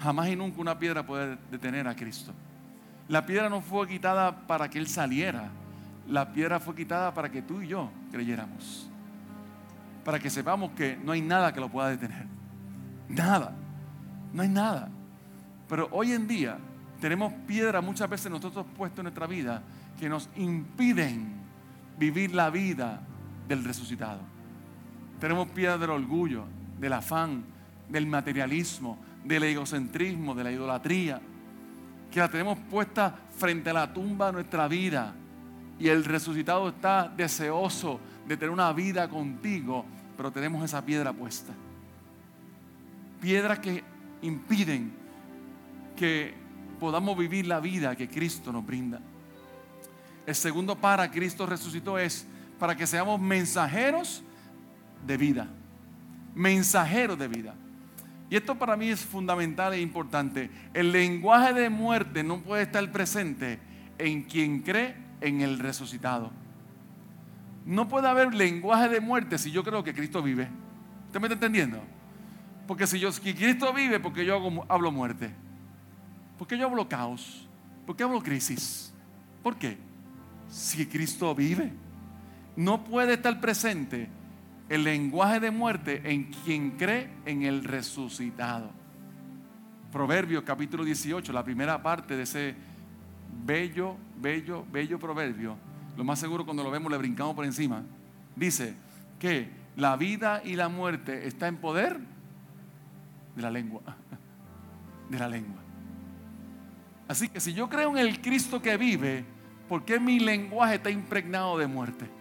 Jamás 0.00 0.28
y 0.28 0.36
nunca 0.36 0.60
una 0.60 0.78
piedra 0.78 1.04
puede 1.04 1.36
detener 1.50 1.88
a 1.88 1.96
Cristo. 1.96 2.32
La 3.08 3.26
piedra 3.26 3.48
no 3.48 3.60
fue 3.60 3.88
quitada 3.88 4.46
para 4.46 4.68
que 4.68 4.78
Él 4.78 4.86
saliera. 4.86 5.50
La 6.08 6.32
piedra 6.32 6.60
fue 6.60 6.74
quitada 6.74 7.12
para 7.12 7.30
que 7.30 7.42
tú 7.42 7.62
y 7.62 7.68
yo 7.68 7.90
creyéramos. 8.12 8.88
Para 10.04 10.20
que 10.20 10.30
sepamos 10.30 10.70
que 10.72 10.96
no 11.02 11.12
hay 11.12 11.20
nada 11.20 11.52
que 11.52 11.60
lo 11.60 11.68
pueda 11.68 11.88
detener. 11.88 12.26
Nada. 13.08 13.52
No 14.32 14.42
hay 14.42 14.48
nada. 14.48 14.88
Pero 15.68 15.88
hoy 15.90 16.12
en 16.12 16.28
día 16.28 16.58
tenemos 17.00 17.32
piedras 17.46 17.82
muchas 17.82 18.08
veces 18.08 18.30
nosotros 18.30 18.66
puestos 18.76 19.00
en 19.00 19.04
nuestra 19.04 19.26
vida 19.26 19.62
que 19.98 20.08
nos 20.08 20.28
impiden 20.36 21.34
vivir 21.98 22.34
la 22.34 22.50
vida 22.50 23.00
del 23.48 23.64
resucitado. 23.64 24.35
Tenemos 25.20 25.48
piedras 25.48 25.80
del 25.80 25.90
orgullo, 25.90 26.44
del 26.78 26.92
afán, 26.92 27.44
del 27.88 28.06
materialismo, 28.06 28.98
del 29.24 29.44
egocentrismo, 29.44 30.34
de 30.34 30.44
la 30.44 30.52
idolatría, 30.52 31.20
que 32.10 32.20
la 32.20 32.30
tenemos 32.30 32.58
puesta 32.70 33.14
frente 33.36 33.70
a 33.70 33.72
la 33.72 33.92
tumba 33.92 34.26
de 34.26 34.32
nuestra 34.32 34.68
vida. 34.68 35.14
Y 35.78 35.88
el 35.88 36.04
resucitado 36.04 36.68
está 36.68 37.12
deseoso 37.14 38.00
de 38.26 38.36
tener 38.36 38.50
una 38.50 38.72
vida 38.72 39.08
contigo, 39.08 39.84
pero 40.16 40.30
tenemos 40.30 40.64
esa 40.64 40.84
piedra 40.84 41.12
puesta. 41.12 41.52
Piedras 43.20 43.58
que 43.58 43.82
impiden 44.22 44.92
que 45.96 46.34
podamos 46.78 47.16
vivir 47.16 47.46
la 47.46 47.60
vida 47.60 47.96
que 47.96 48.08
Cristo 48.08 48.52
nos 48.52 48.64
brinda. 48.64 49.00
El 50.26 50.34
segundo 50.34 50.76
para 50.76 51.10
Cristo 51.10 51.46
resucitó 51.46 51.98
es 51.98 52.26
para 52.58 52.76
que 52.76 52.86
seamos 52.86 53.20
mensajeros 53.20 54.22
de 55.06 55.16
vida. 55.16 55.48
Mensajeros 56.34 57.18
de 57.18 57.28
vida. 57.28 57.54
Y 58.28 58.36
esto 58.36 58.56
para 58.56 58.76
mí 58.76 58.88
es 58.88 59.04
fundamental 59.04 59.72
e 59.74 59.80
importante. 59.80 60.50
El 60.74 60.92
lenguaje 60.92 61.52
de 61.52 61.70
muerte 61.70 62.22
no 62.24 62.40
puede 62.40 62.64
estar 62.64 62.90
presente 62.90 63.60
en 63.98 64.24
quien 64.24 64.60
cree 64.60 64.96
en 65.20 65.40
el 65.40 65.58
resucitado. 65.58 66.32
No 67.64 67.88
puede 67.88 68.08
haber 68.08 68.34
lenguaje 68.34 68.88
de 68.88 69.00
muerte 69.00 69.38
si 69.38 69.50
yo 69.50 69.62
creo 69.62 69.82
que 69.82 69.94
Cristo 69.94 70.22
vive. 70.22 70.48
¿Usted 71.06 71.20
me 71.20 71.26
está 71.26 71.34
entendiendo? 71.34 71.80
Porque 72.66 72.86
si 72.86 72.98
yo 72.98 73.12
si 73.12 73.34
Cristo 73.34 73.72
vive, 73.72 74.00
porque 74.00 74.24
yo 74.24 74.40
hablo 74.68 74.90
muerte. 74.90 75.30
¿Por 76.36 76.46
qué 76.46 76.58
yo 76.58 76.66
hablo 76.66 76.88
caos? 76.88 77.48
¿Por 77.86 77.96
qué 77.96 78.02
hablo 78.02 78.22
crisis? 78.22 78.92
¿Por 79.42 79.56
qué? 79.56 79.78
Si 80.48 80.86
Cristo 80.86 81.34
vive, 81.34 81.72
no 82.56 82.84
puede 82.84 83.14
estar 83.14 83.40
presente 83.40 84.08
el 84.68 84.84
lenguaje 84.84 85.40
de 85.40 85.50
muerte 85.50 86.02
en 86.04 86.24
quien 86.24 86.72
cree 86.72 87.08
en 87.24 87.42
el 87.42 87.64
resucitado. 87.64 88.70
Proverbio 89.92 90.44
capítulo 90.44 90.84
18, 90.84 91.32
la 91.32 91.44
primera 91.44 91.82
parte 91.82 92.16
de 92.16 92.24
ese 92.24 92.54
bello, 93.44 93.96
bello, 94.20 94.64
bello 94.70 94.98
proverbio, 94.98 95.56
lo 95.96 96.04
más 96.04 96.18
seguro 96.18 96.44
cuando 96.44 96.62
lo 96.62 96.70
vemos 96.70 96.90
le 96.90 96.98
brincamos 96.98 97.34
por 97.34 97.44
encima, 97.44 97.82
dice 98.34 98.74
que 99.18 99.48
la 99.76 99.96
vida 99.96 100.42
y 100.44 100.56
la 100.56 100.68
muerte 100.68 101.26
está 101.26 101.48
en 101.48 101.56
poder 101.56 101.98
de 103.36 103.42
la 103.42 103.50
lengua, 103.50 103.82
de 105.10 105.18
la 105.18 105.28
lengua. 105.28 105.62
Así 107.08 107.28
que 107.28 107.40
si 107.40 107.54
yo 107.54 107.68
creo 107.68 107.90
en 107.90 107.98
el 107.98 108.20
Cristo 108.20 108.60
que 108.60 108.76
vive, 108.76 109.24
¿por 109.68 109.84
qué 109.84 110.00
mi 110.00 110.18
lenguaje 110.18 110.74
está 110.74 110.90
impregnado 110.90 111.56
de 111.56 111.68
muerte? 111.68 112.15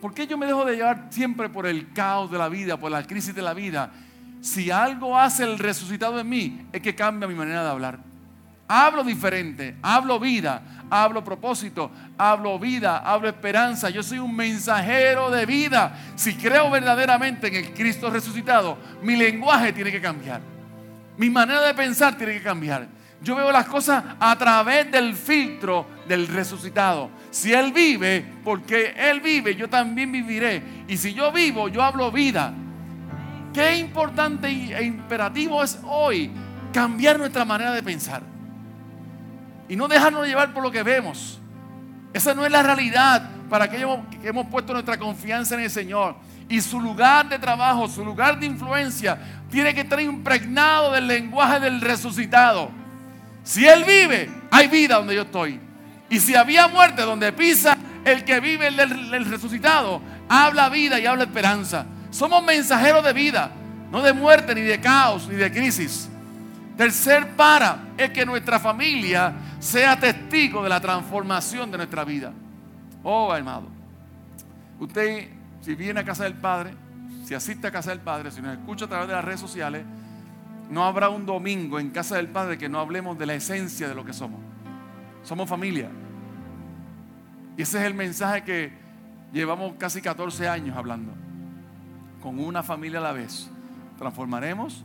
¿Por 0.00 0.14
qué 0.14 0.26
yo 0.26 0.38
me 0.38 0.46
dejo 0.46 0.64
de 0.64 0.76
llevar 0.76 1.08
siempre 1.10 1.48
por 1.48 1.66
el 1.66 1.92
caos 1.92 2.30
de 2.30 2.38
la 2.38 2.48
vida, 2.48 2.78
por 2.78 2.90
la 2.90 3.02
crisis 3.02 3.34
de 3.34 3.42
la 3.42 3.52
vida? 3.52 3.90
Si 4.40 4.70
algo 4.70 5.18
hace 5.18 5.44
el 5.44 5.58
resucitado 5.58 6.18
en 6.18 6.28
mí, 6.28 6.66
es 6.72 6.80
que 6.80 6.94
cambia 6.94 7.28
mi 7.28 7.34
manera 7.34 7.62
de 7.62 7.70
hablar. 7.70 7.98
Hablo 8.66 9.04
diferente, 9.04 9.76
hablo 9.82 10.18
vida, 10.18 10.62
hablo 10.88 11.22
propósito, 11.22 11.90
hablo 12.16 12.58
vida, 12.58 12.98
hablo 12.98 13.28
esperanza. 13.28 13.90
Yo 13.90 14.02
soy 14.02 14.18
un 14.20 14.34
mensajero 14.34 15.30
de 15.30 15.44
vida. 15.44 15.98
Si 16.14 16.34
creo 16.34 16.70
verdaderamente 16.70 17.48
en 17.48 17.56
el 17.56 17.74
Cristo 17.74 18.08
resucitado, 18.08 18.78
mi 19.02 19.16
lenguaje 19.16 19.72
tiene 19.72 19.90
que 19.90 20.00
cambiar. 20.00 20.40
Mi 21.18 21.28
manera 21.28 21.60
de 21.62 21.74
pensar 21.74 22.16
tiene 22.16 22.34
que 22.34 22.42
cambiar. 22.42 22.99
Yo 23.22 23.36
veo 23.36 23.52
las 23.52 23.66
cosas 23.66 24.02
a 24.18 24.36
través 24.36 24.90
del 24.90 25.14
filtro 25.14 25.86
del 26.08 26.26
resucitado. 26.26 27.10
Si 27.30 27.52
Él 27.52 27.72
vive, 27.72 28.24
porque 28.42 28.94
Él 28.96 29.20
vive, 29.20 29.54
yo 29.54 29.68
también 29.68 30.10
viviré. 30.10 30.62
Y 30.88 30.96
si 30.96 31.12
yo 31.12 31.30
vivo, 31.30 31.68
yo 31.68 31.82
hablo 31.82 32.10
vida. 32.10 32.54
Qué 33.52 33.76
importante 33.76 34.48
e 34.48 34.84
imperativo 34.84 35.62
es 35.62 35.78
hoy 35.84 36.30
cambiar 36.72 37.18
nuestra 37.18 37.44
manera 37.44 37.72
de 37.72 37.82
pensar. 37.82 38.22
Y 39.68 39.76
no 39.76 39.86
dejarnos 39.86 40.26
llevar 40.26 40.52
por 40.52 40.62
lo 40.62 40.70
que 40.70 40.82
vemos. 40.82 41.38
Esa 42.12 42.34
no 42.34 42.44
es 42.44 42.50
la 42.50 42.62
realidad 42.62 43.28
para 43.50 43.66
aquellos 43.66 43.98
que 44.22 44.28
hemos 44.28 44.46
puesto 44.46 44.72
nuestra 44.72 44.98
confianza 44.98 45.56
en 45.56 45.60
el 45.62 45.70
Señor. 45.70 46.16
Y 46.48 46.60
su 46.60 46.80
lugar 46.80 47.28
de 47.28 47.38
trabajo, 47.38 47.86
su 47.86 48.04
lugar 48.04 48.40
de 48.40 48.46
influencia, 48.46 49.18
tiene 49.50 49.74
que 49.74 49.82
estar 49.82 50.00
impregnado 50.00 50.92
del 50.92 51.06
lenguaje 51.06 51.60
del 51.60 51.80
resucitado. 51.80 52.79
Si 53.42 53.66
Él 53.66 53.84
vive, 53.84 54.30
hay 54.50 54.68
vida 54.68 54.96
donde 54.96 55.14
yo 55.14 55.22
estoy. 55.22 55.60
Y 56.08 56.18
si 56.20 56.34
había 56.34 56.68
muerte 56.68 57.02
donde 57.02 57.32
pisa 57.32 57.76
el 58.04 58.24
que 58.24 58.40
vive 58.40 58.68
el, 58.68 59.24
resucitado, 59.26 60.00
habla 60.28 60.68
vida 60.68 60.98
y 60.98 61.06
habla 61.06 61.24
esperanza. 61.24 61.86
Somos 62.10 62.42
mensajeros 62.44 63.04
de 63.04 63.12
vida, 63.12 63.52
no 63.90 64.02
de 64.02 64.12
muerte, 64.12 64.54
ni 64.54 64.62
de 64.62 64.80
caos, 64.80 65.28
ni 65.28 65.36
de 65.36 65.50
crisis. 65.52 66.08
Tercer 66.76 67.36
para 67.36 67.90
es 67.96 68.10
que 68.10 68.24
nuestra 68.24 68.58
familia 68.58 69.34
sea 69.58 69.98
testigo 69.98 70.62
de 70.62 70.68
la 70.68 70.80
transformación 70.80 71.70
de 71.70 71.76
nuestra 71.76 72.04
vida. 72.04 72.32
Oh, 73.02 73.34
hermano. 73.34 73.68
Usted, 74.78 75.28
si 75.60 75.74
viene 75.74 76.00
a 76.00 76.04
casa 76.04 76.24
del 76.24 76.34
Padre, 76.34 76.74
si 77.24 77.34
asiste 77.34 77.66
a 77.66 77.70
casa 77.70 77.90
del 77.90 78.00
Padre, 78.00 78.30
si 78.30 78.40
nos 78.40 78.56
escucha 78.56 78.86
a 78.86 78.88
través 78.88 79.08
de 79.08 79.14
las 79.14 79.24
redes 79.24 79.40
sociales, 79.40 79.84
no 80.70 80.84
habrá 80.84 81.08
un 81.08 81.26
domingo 81.26 81.80
en 81.80 81.90
casa 81.90 82.16
del 82.16 82.28
Padre 82.28 82.56
que 82.56 82.68
no 82.68 82.78
hablemos 82.78 83.18
de 83.18 83.26
la 83.26 83.34
esencia 83.34 83.88
de 83.88 83.94
lo 83.94 84.04
que 84.04 84.12
somos. 84.12 84.40
Somos 85.24 85.48
familia. 85.48 85.90
Y 87.56 87.62
ese 87.62 87.78
es 87.78 87.84
el 87.84 87.94
mensaje 87.94 88.44
que 88.44 88.72
llevamos 89.32 89.74
casi 89.78 90.00
14 90.00 90.48
años 90.48 90.76
hablando. 90.76 91.12
Con 92.22 92.38
una 92.38 92.62
familia 92.62 93.00
a 93.00 93.02
la 93.02 93.12
vez. 93.12 93.50
Transformaremos 93.98 94.84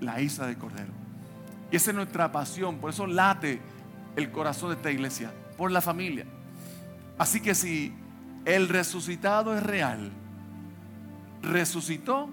la 0.00 0.20
isla 0.20 0.46
del 0.46 0.58
Cordero. 0.58 0.92
Y 1.70 1.76
esa 1.76 1.92
es 1.92 1.96
nuestra 1.96 2.32
pasión. 2.32 2.78
Por 2.78 2.90
eso 2.90 3.06
late 3.06 3.60
el 4.16 4.32
corazón 4.32 4.70
de 4.70 4.76
esta 4.76 4.90
iglesia. 4.90 5.32
Por 5.56 5.70
la 5.70 5.80
familia. 5.80 6.26
Así 7.16 7.40
que 7.40 7.54
si 7.54 7.94
el 8.44 8.68
resucitado 8.68 9.56
es 9.56 9.62
real, 9.62 10.10
resucitó, 11.42 12.28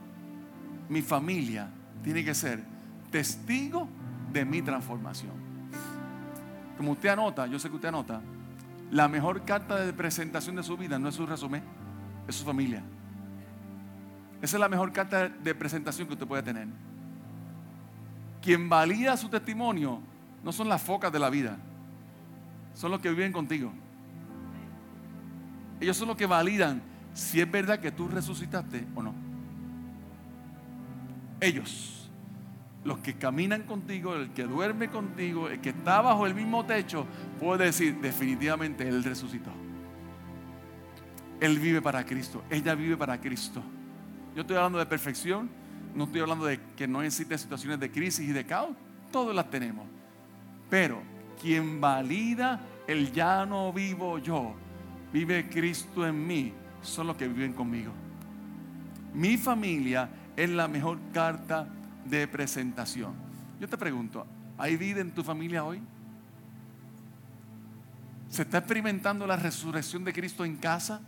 mi 0.90 1.04
familia 1.04 1.70
tiene 2.04 2.26
que 2.26 2.34
ser 2.34 2.69
testigo 3.12 3.88
de 4.32 4.46
mi 4.46 4.62
transformación. 4.62 5.34
Como 6.78 6.94
usted 6.94 7.10
anota, 7.10 7.46
yo 7.48 7.60
sé 7.60 7.70
que 7.70 7.76
usted 7.76 7.90
anota, 7.90 8.22
la 8.92 9.08
mejor 9.08 9.44
carta 9.44 9.78
de 9.78 9.94
presentación 9.94 10.56
de 10.56 10.64
su 10.64 10.78
vida 10.78 10.98
no 10.98 11.10
es 11.10 11.16
su 11.16 11.26
resumen, 11.26 11.64
es 12.28 12.36
su 12.36 12.46
familia. 12.46 12.82
Esa 14.42 14.56
es 14.56 14.60
la 14.60 14.70
mejor 14.70 14.92
carta 14.94 15.28
de 15.28 15.56
presentación 15.56 16.08
que 16.08 16.14
usted 16.14 16.28
puede 16.28 16.44
tener. 16.44 16.68
Quien 18.42 18.70
valida 18.70 19.18
su 19.18 19.28
testimonio 19.28 20.00
no 20.44 20.52
son 20.52 20.70
las 20.70 20.82
focas 20.82 21.12
de 21.12 21.20
la 21.20 21.30
vida, 21.30 21.58
son 22.74 22.92
los 22.92 23.02
que 23.02 23.10
viven 23.10 23.34
contigo. 23.34 23.72
Ellos 25.82 25.98
son 25.98 26.08
los 26.08 26.18
que 26.18 26.26
validan 26.26 26.82
si 27.14 27.42
es 27.42 27.52
verdad 27.52 27.80
que 27.80 27.92
tú 27.92 28.08
resucitaste 28.08 28.88
o 28.96 29.04
no. 29.04 29.14
Ellos, 31.42 31.99
los 32.84 33.00
que 33.00 33.16
caminan 33.16 33.64
contigo, 33.64 34.16
el 34.16 34.32
que 34.32 34.44
duerme 34.44 34.90
contigo, 34.90 35.50
el 35.50 35.60
que 35.60 35.70
está 35.70 36.02
bajo 36.02 36.26
el 36.26 36.34
mismo 36.34 36.66
techo, 36.66 37.06
puede 37.40 37.66
decir 37.66 38.00
definitivamente 38.00 38.88
Él 38.88 39.04
resucitó. 39.04 39.52
Él 41.40 41.60
vive 41.60 41.82
para 41.82 42.06
Cristo, 42.06 42.44
ella 42.50 42.76
vive 42.76 42.98
para 42.98 43.20
Cristo. 43.20 43.62
Yo 44.36 44.42
estoy 44.42 44.58
hablando 44.58 44.80
de 44.80 44.86
perfección, 44.86 45.50
no 45.96 46.06
estoy 46.06 46.22
hablando 46.22 46.46
de 46.46 46.60
que 46.76 46.88
no 46.88 47.02
existen 47.02 47.38
situaciones 47.38 47.80
de 47.80 47.92
crisis 47.92 48.28
y 48.28 48.32
de 48.32 48.46
caos, 48.46 48.76
todas 49.12 49.36
las 49.36 49.50
tenemos. 49.50 49.86
Pero 50.70 51.02
quien 51.42 51.82
valida 51.82 52.60
el 52.88 53.12
ya 53.12 53.46
no 53.46 53.72
vivo 53.74 54.20
yo, 54.20 54.54
vive 55.12 55.50
Cristo 55.50 56.06
en 56.06 56.28
mí, 56.28 56.54
son 56.82 57.08
los 57.08 57.18
que 57.18 57.28
viven 57.28 57.54
conmigo. 57.54 57.92
Mi 59.14 59.38
familia 59.38 60.10
es 60.36 60.50
la 60.50 60.68
mejor 60.68 61.00
carta 61.14 61.68
de 62.10 62.28
presentación. 62.28 63.14
Yo 63.60 63.68
te 63.68 63.78
pregunto, 63.78 64.26
¿hay 64.58 64.78
vida 64.78 65.02
en 65.02 65.12
tu 65.12 65.24
familia 65.24 65.64
hoy? 65.64 65.82
¿Se 68.30 68.44
está 68.44 68.60
experimentando 68.60 69.26
la 69.26 69.36
resurrección 69.36 70.04
de 70.04 70.14
Cristo 70.14 70.46
en 70.46 70.56
casa? 70.58 71.02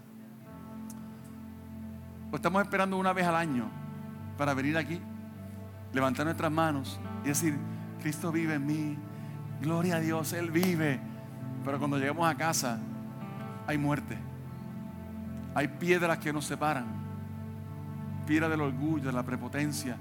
¿O 2.31 2.35
estamos 2.35 2.61
esperando 2.61 2.97
una 2.97 3.13
vez 3.13 3.25
al 3.25 3.35
año 3.35 3.69
para 4.37 4.53
venir 4.53 4.77
aquí, 4.77 4.99
levantar 5.93 6.25
nuestras 6.25 6.51
manos 6.51 6.99
y 7.23 7.27
decir, 7.27 7.57
Cristo 8.01 8.31
vive 8.31 8.55
en 8.55 8.65
mí, 8.65 8.97
gloria 9.61 9.97
a 9.97 9.99
Dios, 9.99 10.33
Él 10.33 10.49
vive. 10.49 10.99
Pero 11.63 11.77
cuando 11.77 11.97
llegamos 11.97 12.27
a 12.27 12.35
casa 12.35 12.79
hay 13.67 13.77
muerte, 13.77 14.17
hay 15.53 15.67
piedras 15.67 16.17
que 16.17 16.33
nos 16.33 16.45
separan, 16.45 16.85
piedra 18.25 18.49
del 18.49 18.61
orgullo, 18.61 19.05
de 19.05 19.13
la 19.13 19.23
prepotencia, 19.23 19.97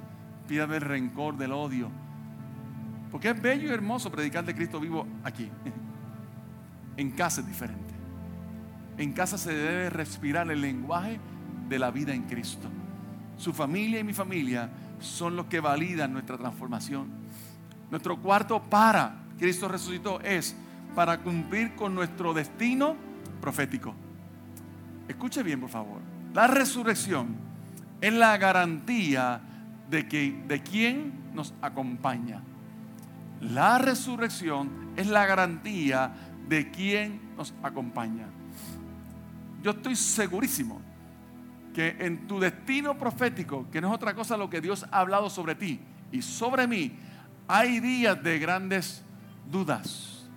del 0.55 0.81
rencor, 0.81 1.37
del 1.37 1.53
odio. 1.53 1.91
Porque 3.11 3.31
es 3.31 3.41
bello 3.41 3.69
y 3.69 3.73
hermoso 3.73 4.11
predicar 4.11 4.45
de 4.45 4.55
Cristo 4.55 4.81
vivo 4.81 5.07
aquí. 5.25 5.49
En 6.97 7.13
casa 7.13 7.41
es 7.41 7.47
diferente. 7.47 7.95
En 8.99 9.15
casa 9.15 9.39
se 9.39 9.55
debe 9.55 9.89
respirar 9.89 10.51
el 10.51 10.61
lenguaje 10.61 11.19
de 11.69 11.79
la 11.79 11.91
vida 11.91 12.13
en 12.13 12.25
Cristo. 12.25 12.69
Su 13.39 13.55
familia 13.55 14.01
y 14.01 14.05
mi 14.05 14.13
familia 14.13 14.69
son 14.99 15.35
los 15.35 15.47
que 15.47 15.61
validan 15.61 16.13
nuestra 16.13 16.37
transformación. 16.37 17.09
Nuestro 17.91 18.19
cuarto 18.19 18.63
para 18.63 19.15
Cristo 19.39 19.67
resucitó 19.67 20.21
es 20.21 20.55
para 20.95 21.21
cumplir 21.21 21.75
con 21.75 21.95
nuestro 21.95 22.35
destino 22.35 22.97
profético. 23.41 23.95
Escuche 25.09 25.43
bien, 25.43 25.61
por 25.61 25.71
favor. 25.71 26.01
La 26.35 26.47
resurrección 26.47 27.29
es 28.01 28.13
la 28.13 28.37
garantía 28.37 29.41
de 29.91 30.09
que 30.09 30.43
de 30.47 30.63
quién 30.63 31.13
nos 31.35 31.53
acompaña. 31.61 32.43
La 33.41 33.79
resurrección 33.79 34.93
es 34.97 35.07
la 35.07 35.27
garantía 35.27 36.13
de 36.49 36.71
quién 36.71 37.21
nos 37.37 37.53
acompaña. 37.63 38.27
Yo 39.63 39.73
estoy 39.73 39.97
segurísimo 39.97 40.81
que 41.75 41.97
en 42.01 42.27
tu 42.27 42.41
destino 42.41 42.97
profético, 42.97 43.67
que 43.71 43.81
no 43.81 43.89
es 43.89 43.95
otra 43.95 44.15
cosa 44.15 44.37
lo 44.37 44.51
que 44.51 44.61
Dios 44.61 44.87
ha 44.91 45.01
hablado 45.01 45.31
sobre 45.31 45.55
ti 45.55 45.81
y 46.13 46.23
sobre 46.23 46.67
mí, 46.67 46.93
hay 47.47 47.81
días 47.81 48.23
de 48.23 48.39
grandes 48.39 49.03
dudas. 49.51 50.29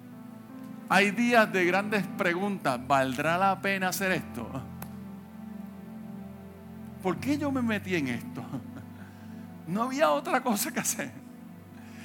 Hay 0.89 1.12
días 1.12 1.51
de 1.51 1.65
grandes 1.65 2.06
preguntas. 2.17 2.80
¿Valdrá 2.88 3.38
la 3.38 3.60
pena 3.62 3.89
hacer 3.89 4.12
esto? 4.12 4.49
¿Por 7.01 7.17
qué 7.17 7.38
yo 7.38 7.51
me 7.51 7.62
metí 7.62 7.95
en 7.95 8.08
esto? 8.10 8.43
No 9.67 9.84
había 9.84 10.12
otra 10.12 10.41
cosa 10.41 10.71
que 10.71 10.80
hacer. 10.80 11.12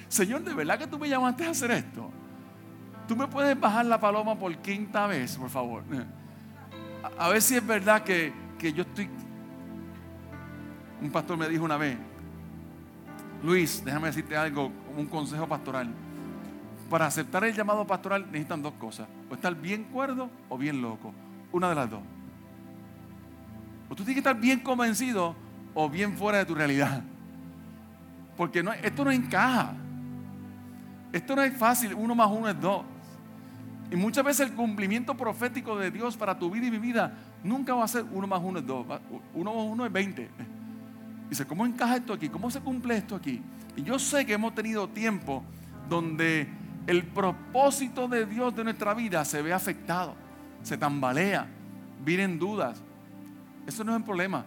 Señor, 0.08 0.42
¿de 0.42 0.54
verdad 0.54 0.78
que 0.78 0.86
tú 0.86 0.98
me 0.98 1.08
llamaste 1.08 1.46
a 1.46 1.50
hacer 1.50 1.70
esto? 1.70 2.10
¿Tú 3.06 3.16
me 3.16 3.26
puedes 3.26 3.58
bajar 3.58 3.86
la 3.86 3.98
paloma 3.98 4.38
por 4.38 4.56
quinta 4.58 5.06
vez, 5.06 5.36
por 5.36 5.50
favor? 5.50 5.82
A 7.18 7.28
ver 7.28 7.42
si 7.42 7.56
es 7.56 7.66
verdad 7.66 8.02
que 8.02 8.32
que 8.58 8.72
yo 8.72 8.82
estoy... 8.82 9.08
Un 11.00 11.10
pastor 11.10 11.38
me 11.38 11.48
dijo 11.48 11.64
una 11.64 11.76
vez, 11.76 11.96
Luis, 13.44 13.82
déjame 13.84 14.08
decirte 14.08 14.36
algo, 14.36 14.72
un 14.96 15.06
consejo 15.06 15.46
pastoral. 15.46 15.88
Para 16.90 17.06
aceptar 17.06 17.44
el 17.44 17.54
llamado 17.54 17.86
pastoral 17.86 18.26
necesitan 18.26 18.62
dos 18.62 18.72
cosas, 18.74 19.06
o 19.30 19.34
estar 19.34 19.54
bien 19.54 19.84
cuerdo 19.84 20.28
o 20.48 20.58
bien 20.58 20.82
loco, 20.82 21.14
una 21.52 21.68
de 21.68 21.74
las 21.76 21.88
dos. 21.88 22.00
O 23.88 23.94
tú 23.94 24.02
tienes 24.02 24.16
que 24.16 24.28
estar 24.28 24.38
bien 24.38 24.58
convencido 24.58 25.36
o 25.72 25.88
bien 25.88 26.16
fuera 26.16 26.38
de 26.38 26.46
tu 26.46 26.54
realidad. 26.54 27.04
Porque 28.38 28.62
no, 28.62 28.72
esto 28.72 29.04
no 29.04 29.10
encaja. 29.10 29.74
Esto 31.12 31.34
no 31.34 31.42
es 31.42 31.54
fácil, 31.56 31.92
uno 31.92 32.14
más 32.14 32.30
uno 32.30 32.48
es 32.48 32.58
dos. 32.58 32.84
Y 33.90 33.96
muchas 33.96 34.24
veces 34.24 34.48
el 34.48 34.54
cumplimiento 34.54 35.16
profético 35.16 35.76
de 35.76 35.90
Dios 35.90 36.16
para 36.16 36.38
tu 36.38 36.48
vida 36.50 36.66
y 36.66 36.70
mi 36.70 36.78
vida 36.78 37.12
nunca 37.42 37.74
va 37.74 37.84
a 37.84 37.88
ser 37.88 38.04
uno 38.12 38.26
más 38.28 38.40
uno 38.42 38.60
es 38.60 38.66
dos. 38.66 38.86
Uno 39.34 39.54
más 39.54 39.64
uno 39.64 39.84
es 39.84 39.92
veinte. 39.92 40.30
Dice, 41.28 41.46
¿cómo 41.46 41.66
encaja 41.66 41.96
esto 41.96 42.12
aquí? 42.12 42.28
¿Cómo 42.28 42.50
se 42.50 42.60
cumple 42.60 42.96
esto 42.96 43.16
aquí? 43.16 43.42
Y 43.76 43.82
yo 43.82 43.98
sé 43.98 44.24
que 44.24 44.34
hemos 44.34 44.54
tenido 44.54 44.88
tiempo 44.88 45.42
donde 45.88 46.48
el 46.86 47.04
propósito 47.04 48.06
de 48.06 48.24
Dios 48.24 48.54
de 48.54 48.62
nuestra 48.62 48.94
vida 48.94 49.24
se 49.24 49.42
ve 49.42 49.52
afectado, 49.52 50.14
se 50.62 50.78
tambalea, 50.78 51.46
vienen 52.04 52.38
dudas. 52.38 52.80
Eso 53.66 53.82
no 53.82 53.92
es 53.92 53.98
un 53.98 54.04
problema. 54.04 54.44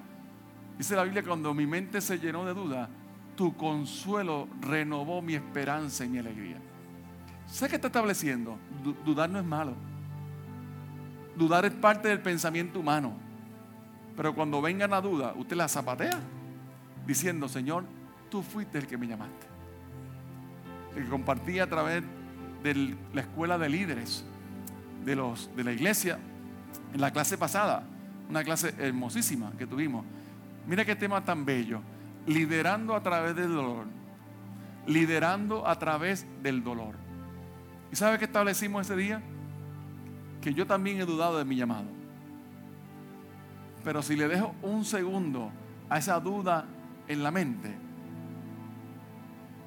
Dice 0.77 0.95
la 0.95 1.03
Biblia, 1.03 1.23
cuando 1.23 1.53
mi 1.53 1.67
mente 1.67 1.99
se 1.99 2.17
llenó 2.17 2.45
de 2.45 2.53
dudas, 2.53 2.89
tu 3.41 3.57
consuelo 3.57 4.47
renovó 4.59 5.19
mi 5.19 5.33
esperanza 5.33 6.05
y 6.05 6.09
mi 6.09 6.19
alegría. 6.19 6.57
Sé 7.47 7.67
que 7.67 7.77
está 7.77 7.87
estableciendo, 7.87 8.55
dudar 9.03 9.31
no 9.31 9.39
es 9.39 9.45
malo. 9.45 9.73
Dudar 11.35 11.65
es 11.65 11.71
parte 11.71 12.07
del 12.07 12.21
pensamiento 12.21 12.79
humano. 12.79 13.13
Pero 14.15 14.35
cuando 14.35 14.61
venga 14.61 14.87
la 14.87 15.01
duda, 15.01 15.33
usted 15.35 15.55
la 15.55 15.67
zapatea 15.67 16.19
diciendo, 17.07 17.49
Señor, 17.49 17.83
tú 18.29 18.43
fuiste 18.43 18.77
el 18.77 18.85
que 18.85 18.95
me 18.95 19.07
llamaste. 19.07 19.47
El 20.95 21.05
que 21.05 21.09
compartí 21.09 21.57
a 21.57 21.67
través 21.67 22.03
de 22.61 22.95
la 23.11 23.21
escuela 23.21 23.57
de 23.57 23.69
líderes 23.69 24.23
de, 25.03 25.15
de 25.55 25.63
la 25.63 25.71
iglesia 25.71 26.19
en 26.93 27.01
la 27.01 27.09
clase 27.09 27.39
pasada. 27.39 27.87
Una 28.29 28.43
clase 28.43 28.75
hermosísima 28.77 29.51
que 29.57 29.65
tuvimos. 29.65 30.05
Mira 30.67 30.85
qué 30.85 30.95
tema 30.95 31.25
tan 31.25 31.43
bello. 31.43 31.81
Liderando 32.25 32.95
a 32.95 33.01
través 33.01 33.35
del 33.35 33.53
dolor. 33.53 33.87
Liderando 34.87 35.67
a 35.67 35.77
través 35.77 36.25
del 36.41 36.63
dolor. 36.63 36.95
¿Y 37.91 37.95
sabe 37.95 38.17
qué 38.17 38.25
establecimos 38.25 38.85
ese 38.85 38.95
día? 38.95 39.21
Que 40.41 40.53
yo 40.53 40.65
también 40.65 40.99
he 40.99 41.05
dudado 41.05 41.37
de 41.37 41.45
mi 41.45 41.55
llamado. 41.55 41.87
Pero 43.83 44.01
si 44.01 44.15
le 44.15 44.27
dejo 44.27 44.55
un 44.61 44.85
segundo 44.85 45.51
a 45.89 45.97
esa 45.97 46.19
duda 46.19 46.65
en 47.07 47.23
la 47.23 47.31
mente, 47.31 47.75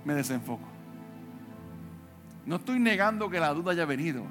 me 0.05 0.15
desenfoco. 0.15 0.69
No 2.47 2.57
estoy 2.57 2.79
negando 2.79 3.31
que 3.31 3.41
la 3.41 3.53
duda 3.53 3.73
haya 3.73 3.87
venido. 3.87 4.25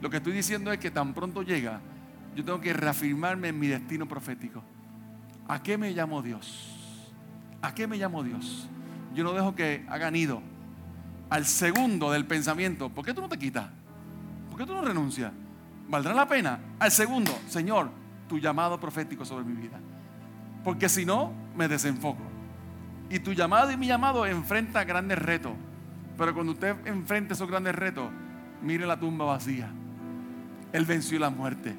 Lo 0.00 0.10
que 0.10 0.18
estoy 0.18 0.32
diciendo 0.32 0.72
es 0.72 0.78
que 0.78 0.90
tan 0.90 1.14
pronto 1.14 1.42
llega, 1.42 1.80
yo 2.34 2.44
tengo 2.44 2.60
que 2.60 2.72
reafirmarme 2.72 3.48
en 3.48 3.58
mi 3.58 3.68
destino 3.68 4.06
profético. 4.06 4.62
¿A 5.48 5.62
qué 5.62 5.78
me 5.78 5.92
llamo 5.92 6.22
Dios? 6.22 6.73
¿A 7.64 7.74
qué 7.74 7.86
me 7.86 7.96
llamo 7.96 8.22
Dios? 8.22 8.68
Yo 9.14 9.24
no 9.24 9.32
dejo 9.32 9.54
que 9.54 9.86
hagan 9.88 10.14
ido 10.14 10.42
al 11.30 11.46
segundo 11.46 12.12
del 12.12 12.26
pensamiento, 12.26 12.90
¿por 12.90 13.06
qué 13.06 13.14
tú 13.14 13.22
no 13.22 13.28
te 13.30 13.38
quitas? 13.38 13.70
¿Por 14.50 14.58
qué 14.58 14.66
tú 14.66 14.74
no 14.74 14.82
renuncias? 14.82 15.32
¿Valdrá 15.88 16.12
la 16.12 16.28
pena? 16.28 16.60
Al 16.78 16.90
segundo, 16.90 17.32
Señor, 17.48 17.88
tu 18.28 18.38
llamado 18.38 18.78
profético 18.78 19.24
sobre 19.24 19.46
mi 19.46 19.54
vida. 19.54 19.80
Porque 20.62 20.90
si 20.90 21.06
no, 21.06 21.32
me 21.56 21.66
desenfoco. 21.66 22.22
Y 23.08 23.20
tu 23.20 23.32
llamado 23.32 23.72
y 23.72 23.78
mi 23.78 23.86
llamado 23.86 24.26
enfrenta 24.26 24.84
grandes 24.84 25.18
retos. 25.18 25.52
Pero 26.18 26.34
cuando 26.34 26.52
usted 26.52 26.76
enfrenta 26.86 27.32
esos 27.32 27.48
grandes 27.48 27.74
retos, 27.74 28.10
mire 28.60 28.86
la 28.86 29.00
tumba 29.00 29.24
vacía. 29.24 29.70
Él 30.70 30.84
venció 30.84 31.18
la 31.18 31.30
muerte. 31.30 31.74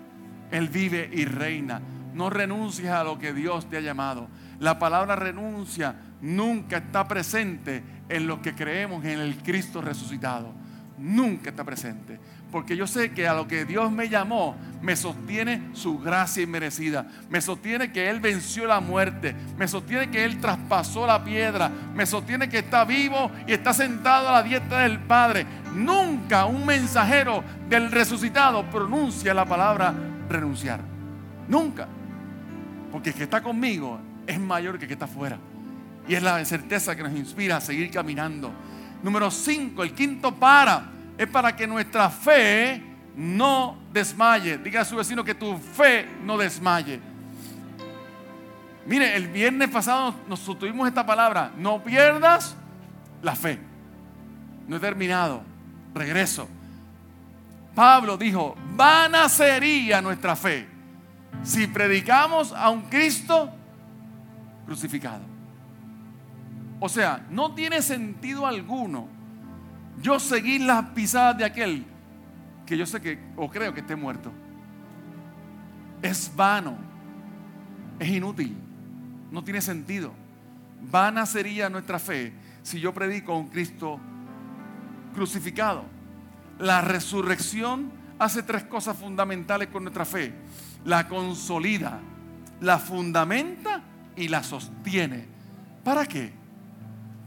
Él 0.50 0.68
vive 0.68 1.12
y 1.14 1.26
reina. 1.26 1.80
No 2.16 2.30
renuncies 2.30 2.90
a 2.90 3.04
lo 3.04 3.20
que 3.20 3.34
Dios 3.34 3.70
te 3.70 3.76
ha 3.76 3.82
llamado. 3.82 4.30
La 4.60 4.80
palabra 4.80 5.18
renuncia 5.18 5.96
nunca 6.22 6.78
está 6.78 7.06
presente 7.10 7.84
en 8.08 8.26
lo 8.26 8.42
que 8.42 8.56
creemos 8.56 9.04
en 9.04 9.20
el 9.20 9.36
Cristo 9.44 9.82
resucitado. 9.82 10.54
Nunca 10.98 11.50
está 11.50 11.66
presente. 11.66 12.18
Porque 12.54 12.78
yo 12.78 12.88
sé 12.88 13.12
que 13.12 13.28
a 13.28 13.34
lo 13.34 13.50
que 13.50 13.66
Dios 13.66 13.92
me 13.92 14.08
llamó, 14.08 14.56
me 14.82 14.96
sostiene 14.96 15.72
su 15.74 16.00
gracia 16.00 16.44
inmerecida. 16.44 17.06
Me 17.30 17.42
sostiene 17.42 17.92
que 17.92 18.10
Él 18.10 18.22
venció 18.22 18.66
la 18.66 18.80
muerte. 18.80 19.36
Me 19.58 19.68
sostiene 19.68 20.10
que 20.10 20.24
Él 20.24 20.40
traspasó 20.40 21.06
la 21.06 21.22
piedra. 21.22 21.70
Me 21.94 22.06
sostiene 22.06 22.48
que 22.48 22.60
está 22.60 22.86
vivo 22.86 23.30
y 23.46 23.52
está 23.52 23.74
sentado 23.74 24.30
a 24.30 24.32
la 24.32 24.44
diestra 24.44 24.84
del 24.84 25.02
Padre. 25.02 25.46
Nunca 25.74 26.46
un 26.46 26.66
mensajero 26.66 27.44
del 27.68 27.92
resucitado 27.92 28.64
pronuncia 28.70 29.34
la 29.34 29.44
palabra 29.44 29.94
renunciar. 30.30 30.80
Nunca. 31.50 31.90
Porque 32.96 33.10
el 33.10 33.16
que 33.18 33.24
está 33.24 33.44
conmigo 33.44 34.00
es 34.26 34.40
mayor 34.40 34.78
que 34.78 34.86
el 34.86 34.88
que 34.88 34.94
está 34.94 35.04
afuera. 35.04 35.38
Y 36.08 36.16
es 36.16 36.24
la 36.24 36.46
certeza 36.46 36.96
que 36.96 37.04
nos 37.04 37.12
inspira 37.12 37.58
a 37.58 37.60
seguir 37.60 37.92
caminando. 37.92 38.54
Número 39.04 39.30
5, 39.30 39.84
el 39.84 39.94
quinto 39.94 40.34
para, 40.34 40.92
es 41.18 41.28
para 41.28 41.54
que 41.54 41.68
nuestra 41.68 42.10
fe 42.10 42.82
no 43.18 43.78
desmaye. 43.92 44.60
Diga 44.60 44.80
a 44.80 44.86
su 44.86 44.96
vecino 44.96 45.26
que 45.26 45.36
tu 45.36 45.58
fe 45.58 46.08
no 46.24 46.38
desmaye. 46.38 47.02
Mire, 48.86 49.14
el 49.18 49.28
viernes 49.28 49.68
pasado 49.68 50.16
nos 50.30 50.46
tuvimos 50.46 50.88
esta 50.88 51.06
palabra, 51.06 51.52
no 51.58 51.84
pierdas 51.84 52.56
la 53.22 53.36
fe. 53.36 53.60
No 54.70 54.78
he 54.78 54.80
terminado, 54.80 55.44
regreso. 55.94 56.48
Pablo 57.76 58.16
dijo, 58.16 58.56
vana 58.74 59.28
sería 59.28 60.02
nuestra 60.02 60.34
fe 60.38 60.75
si 61.44 61.68
predicamos 61.68 62.54
a 62.54 62.70
un 62.70 62.84
Cristo 62.84 63.52
crucificado. 64.66 65.22
O 66.80 66.90
sea, 66.90 67.26
no 67.30 67.54
tiene 67.54 67.82
sentido 67.82 68.46
alguno 68.46 69.08
yo 70.02 70.20
seguir 70.20 70.62
las 70.62 70.90
pisadas 70.90 71.38
de 71.38 71.46
aquel 71.46 71.86
que 72.66 72.78
yo 72.78 72.86
sé 72.86 73.00
que 73.02 73.20
o 73.36 73.50
creo 73.50 73.74
que 73.74 73.80
esté 73.82 73.96
muerto. 73.96 74.32
Es 76.02 76.32
vano, 76.36 76.76
es 78.00 78.10
inútil, 78.10 78.56
no 79.32 79.44
tiene 79.44 79.62
sentido. 79.62 80.12
Vana 80.82 81.26
sería 81.26 81.70
nuestra 81.70 82.00
fe 82.00 82.34
si 82.62 82.80
yo 82.80 82.94
predico 82.94 83.34
a 83.34 83.38
un 83.38 83.48
Cristo 83.48 84.00
crucificado. 85.14 85.86
La 86.60 86.82
resurrección 86.82 87.92
hace 88.20 88.44
tres 88.44 88.64
cosas 88.64 88.98
fundamentales 88.98 89.70
con 89.70 89.84
nuestra 89.84 90.06
fe. 90.06 90.34
La 90.86 91.08
consolida, 91.08 92.00
la 92.62 92.80
fundamenta 92.80 93.82
y 94.16 94.28
la 94.28 94.44
sostiene. 94.44 95.26
¿Para 95.84 96.06
qué? 96.06 96.32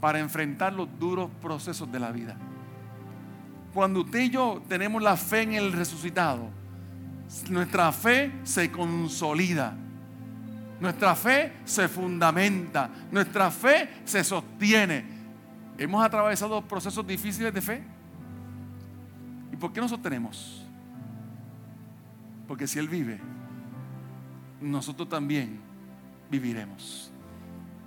Para 0.01 0.19
enfrentar 0.19 0.73
los 0.73 0.87
duros 0.97 1.29
procesos 1.41 1.91
de 1.91 1.99
la 1.99 2.11
vida. 2.11 2.35
Cuando 3.73 4.01
usted 4.01 4.21
y 4.21 4.29
yo 4.29 4.63
tenemos 4.67 5.01
la 5.01 5.15
fe 5.15 5.43
en 5.43 5.53
el 5.53 5.71
resucitado, 5.71 6.49
nuestra 7.49 7.91
fe 7.91 8.31
se 8.43 8.71
consolida. 8.71 9.75
Nuestra 10.79 11.15
fe 11.15 11.53
se 11.65 11.87
fundamenta. 11.87 12.89
Nuestra 13.11 13.51
fe 13.51 13.89
se 14.05 14.23
sostiene. 14.23 15.03
Hemos 15.77 16.03
atravesado 16.03 16.61
procesos 16.61 17.05
difíciles 17.05 17.53
de 17.53 17.61
fe. 17.61 17.83
¿Y 19.51 19.55
por 19.57 19.71
qué 19.71 19.81
nos 19.81 19.91
sostenemos? 19.91 20.65
Porque 22.47 22.65
si 22.65 22.79
Él 22.79 22.87
vive, 22.87 23.19
nosotros 24.61 25.09
también 25.09 25.59
viviremos. 26.29 27.11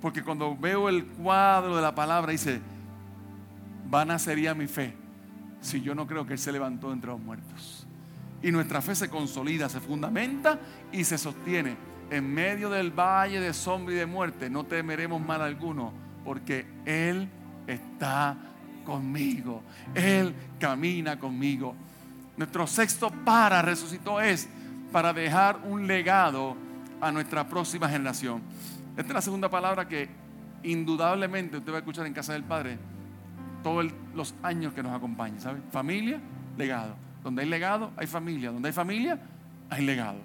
Porque 0.01 0.23
cuando 0.23 0.57
veo 0.57 0.89
el 0.89 1.07
cuadro 1.07 1.77
de 1.77 1.83
la 1.83 1.95
palabra, 1.95 2.33
dice, 2.33 2.61
vana 3.89 4.19
sería 4.19 4.55
mi 4.55 4.67
fe 4.67 4.95
si 5.61 5.81
yo 5.81 5.95
no 5.95 6.07
creo 6.07 6.27
que 6.27 6.33
Él 6.33 6.39
se 6.39 6.53
levantó 6.53 6.93
entre 6.93 7.11
los 7.11 7.21
muertos. 7.21 7.87
Y 8.43 8.51
nuestra 8.51 8.83
fe 8.83 8.95
se 8.97 9.09
consolida, 9.09 9.69
se 9.69 9.81
fundamenta 9.81 10.59
y 10.91 11.05
se 11.05 11.17
sostiene. 11.17 11.77
En 12.11 12.35
medio 12.35 12.69
del 12.69 12.91
valle 12.91 13.41
de 13.41 13.55
sombra 13.55 13.95
y 13.95 13.99
de 13.99 14.07
muerte 14.07 14.51
no 14.51 14.65
temeremos 14.65 15.25
mal 15.25 15.41
alguno, 15.41 15.93
porque 16.25 16.67
Él 16.85 17.29
está 17.67 18.37
conmigo. 18.85 19.63
Él 19.95 20.35
camina 20.59 21.19
conmigo. 21.19 21.77
Nuestro 22.37 22.67
sexto 22.67 23.11
para 23.25 23.63
resucitó 23.63 24.21
es 24.21 24.49
para 24.93 25.13
dejar 25.13 25.61
un 25.65 25.87
legado 25.87 26.55
a 27.01 27.11
nuestra 27.11 27.49
próxima 27.49 27.89
generación. 27.89 28.43
Esta 28.97 29.09
es 29.09 29.15
la 29.15 29.23
segunda 29.23 29.49
palabra 29.49 29.89
que 29.89 30.09
indudablemente 30.63 31.57
usted 31.57 31.73
va 31.73 31.77
a 31.77 31.79
escuchar 31.81 32.07
en 32.07 32.13
casa 32.13 32.35
del 32.35 32.45
Padre 32.45 32.79
todos 33.63 33.87
los 34.15 34.35
años 34.43 34.75
que 34.75 34.83
nos 34.83 34.93
acompaña, 34.93 35.41
¿sabe? 35.41 35.61
Familia, 35.73 36.21
legado. 36.57 36.95
Donde 37.25 37.43
hay 37.43 37.49
legado, 37.49 37.91
hay 37.97 38.07
familia. 38.07 38.53
Donde 38.53 38.69
hay 38.69 38.73
familia, 38.73 39.19
hay 39.71 39.85
legado. 39.85 40.19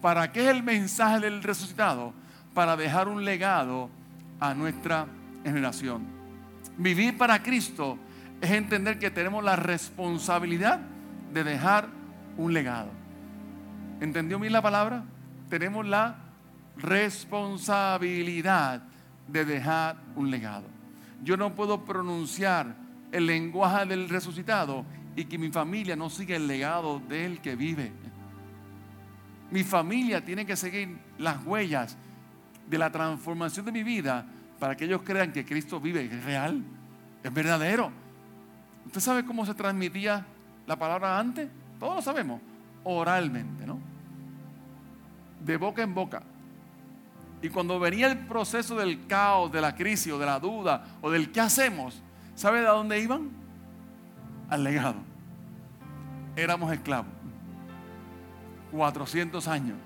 ¿Para 0.00 0.30
qué 0.30 0.44
es 0.44 0.48
el 0.48 0.62
mensaje 0.62 1.20
del 1.20 1.42
resucitado? 1.42 2.12
Para 2.54 2.76
dejar 2.76 3.08
un 3.08 3.24
legado 3.24 3.90
a 4.38 4.54
nuestra 4.54 5.06
generación. 5.44 6.04
Vivir 6.78 7.18
para 7.18 7.42
Cristo 7.42 7.98
es 8.40 8.50
entender 8.50 8.98
que 8.98 9.10
tenemos 9.10 9.42
la 9.42 9.56
responsabilidad 9.56 10.80
de 11.32 11.42
dejar 11.42 11.88
un 12.36 12.52
legado. 12.52 12.95
¿Entendió 14.00 14.38
bien 14.38 14.52
la 14.52 14.62
palabra? 14.62 15.04
Tenemos 15.48 15.86
la 15.86 16.16
responsabilidad 16.76 18.82
de 19.28 19.44
dejar 19.44 19.96
un 20.14 20.30
legado 20.30 20.76
yo 21.22 21.36
no 21.36 21.54
puedo 21.54 21.84
pronunciar 21.84 22.74
el 23.12 23.26
lenguaje 23.26 23.86
del 23.86 24.08
resucitado 24.08 24.84
y 25.14 25.24
que 25.24 25.38
mi 25.38 25.50
familia 25.50 25.96
no 25.96 26.10
siga 26.10 26.36
el 26.36 26.46
legado 26.46 27.00
del 27.00 27.40
que 27.40 27.56
vive. 27.56 27.92
Mi 29.50 29.64
familia 29.64 30.24
tiene 30.24 30.44
que 30.44 30.56
seguir 30.56 30.98
las 31.18 31.44
huellas 31.44 31.96
de 32.68 32.78
la 32.78 32.90
transformación 32.90 33.64
de 33.66 33.72
mi 33.72 33.82
vida 33.82 34.26
para 34.58 34.76
que 34.76 34.84
ellos 34.84 35.02
crean 35.02 35.32
que 35.32 35.44
Cristo 35.44 35.80
vive, 35.80 36.04
es 36.04 36.24
real, 36.24 36.62
es 37.22 37.32
verdadero. 37.32 37.90
¿Usted 38.86 39.00
sabe 39.00 39.24
cómo 39.24 39.46
se 39.46 39.54
transmitía 39.54 40.26
la 40.66 40.76
palabra 40.76 41.18
antes? 41.18 41.48
Todos 41.78 41.96
lo 41.96 42.02
sabemos, 42.02 42.40
oralmente, 42.86 43.66
¿no? 43.66 43.78
De 45.44 45.56
boca 45.56 45.82
en 45.82 45.92
boca. 45.92 46.22
Y 47.42 47.48
cuando 47.48 47.78
venía 47.78 48.06
el 48.06 48.18
proceso 48.18 48.76
del 48.76 49.06
caos, 49.06 49.52
de 49.52 49.60
la 49.60 49.74
crisis 49.74 50.12
o 50.12 50.18
de 50.18 50.26
la 50.26 50.40
duda 50.40 50.84
o 51.02 51.10
del 51.10 51.32
qué 51.32 51.40
hacemos, 51.40 52.00
¿sabe 52.34 52.60
de 52.60 52.66
dónde 52.66 53.00
iban? 53.00 53.30
Al 54.48 54.62
legado. 54.64 54.96
Éramos 56.36 56.72
esclavos. 56.72 57.10
400 58.72 59.48
años. 59.48 59.76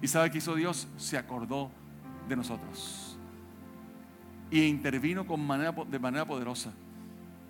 ¿Y 0.00 0.08
sabe 0.08 0.30
qué 0.30 0.38
hizo 0.38 0.54
Dios? 0.54 0.88
Se 0.96 1.18
acordó 1.18 1.70
de 2.28 2.36
nosotros. 2.36 3.18
Y 4.50 4.62
intervino 4.62 5.26
con 5.26 5.46
de 5.90 5.98
manera 5.98 6.24
poderosa. 6.24 6.72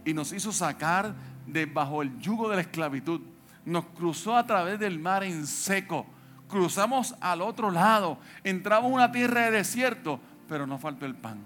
Y 0.05 0.13
nos 0.13 0.33
hizo 0.33 0.53
sacar 0.53 1.15
de 1.47 1.67
bajo 1.67 2.03
el 2.03 2.19
yugo 2.19 2.49
de 2.49 2.57
la 2.57 2.63
esclavitud. 2.63 3.21
Nos 3.67 3.85
cruzó 3.87 4.35
a 4.37 4.47
través 4.47 4.81
del 4.81 4.99
mar 4.99 5.23
en 5.23 5.47
seco 5.47 6.07
cruzamos 6.49 7.15
al 7.21 7.43
otro 7.43 7.71
lado, 7.71 8.19
entramos 8.45 8.91
a 8.91 8.95
una 8.95 9.13
tierra 9.13 9.43
de 9.43 9.51
desierto, 9.51 10.21
pero 10.49 10.67
no 10.67 10.79
faltó 10.79 11.07
el 11.07 11.15
pan. 11.15 11.39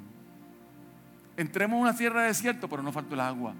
Entremos 1.37 1.79
a 1.79 1.83
una 1.83 1.97
tierra 1.97 2.23
de 2.23 2.29
desierto, 2.29 2.69
pero 2.69 2.83
no 2.83 2.93
faltó 2.93 3.15
el 3.15 3.21
agua. 3.21 3.55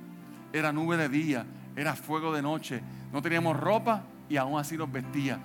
Era 0.53 0.73
nube 0.73 0.97
de 0.97 1.09
día, 1.09 1.47
era 1.77 1.95
fuego 1.95 2.33
de 2.33 2.43
noche. 2.43 2.83
No 3.13 3.23
teníamos 3.23 3.59
ropa 3.59 4.03
y 4.29 4.37
aún 4.37 4.59
así 4.59 4.77
nos 4.77 4.91
vestía. 4.93 5.39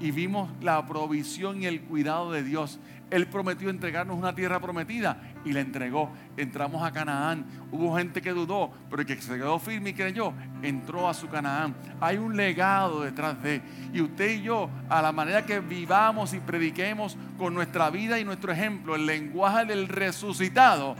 Y 0.00 0.10
vimos 0.10 0.50
la 0.60 0.84
provisión 0.86 1.62
y 1.62 1.66
el 1.66 1.82
cuidado 1.82 2.32
de 2.32 2.42
Dios. 2.42 2.80
Él 3.10 3.26
prometió 3.26 3.68
entregarnos 3.68 4.16
una 4.16 4.34
tierra 4.34 4.58
prometida 4.58 5.20
y 5.44 5.52
la 5.52 5.60
entregó. 5.60 6.10
Entramos 6.36 6.82
a 6.82 6.90
Canaán. 6.92 7.44
Hubo 7.70 7.94
gente 7.96 8.22
que 8.22 8.30
dudó, 8.30 8.72
pero 8.88 9.02
el 9.02 9.06
que 9.06 9.20
se 9.20 9.34
quedó 9.34 9.58
firme 9.58 9.90
y 9.90 9.92
creyó, 9.92 10.32
entró 10.62 11.06
a 11.06 11.12
su 11.12 11.28
Canaán. 11.28 11.74
Hay 12.00 12.16
un 12.16 12.36
legado 12.36 13.02
detrás 13.02 13.42
de. 13.42 13.60
Y 13.92 14.00
usted 14.00 14.38
y 14.38 14.42
yo, 14.42 14.70
a 14.88 15.02
la 15.02 15.12
manera 15.12 15.44
que 15.44 15.60
vivamos 15.60 16.32
y 16.32 16.40
prediquemos 16.40 17.18
con 17.36 17.52
nuestra 17.52 17.90
vida 17.90 18.18
y 18.18 18.24
nuestro 18.24 18.50
ejemplo, 18.50 18.96
el 18.96 19.04
lenguaje 19.04 19.66
del 19.66 19.88
resucitado, 19.88 20.96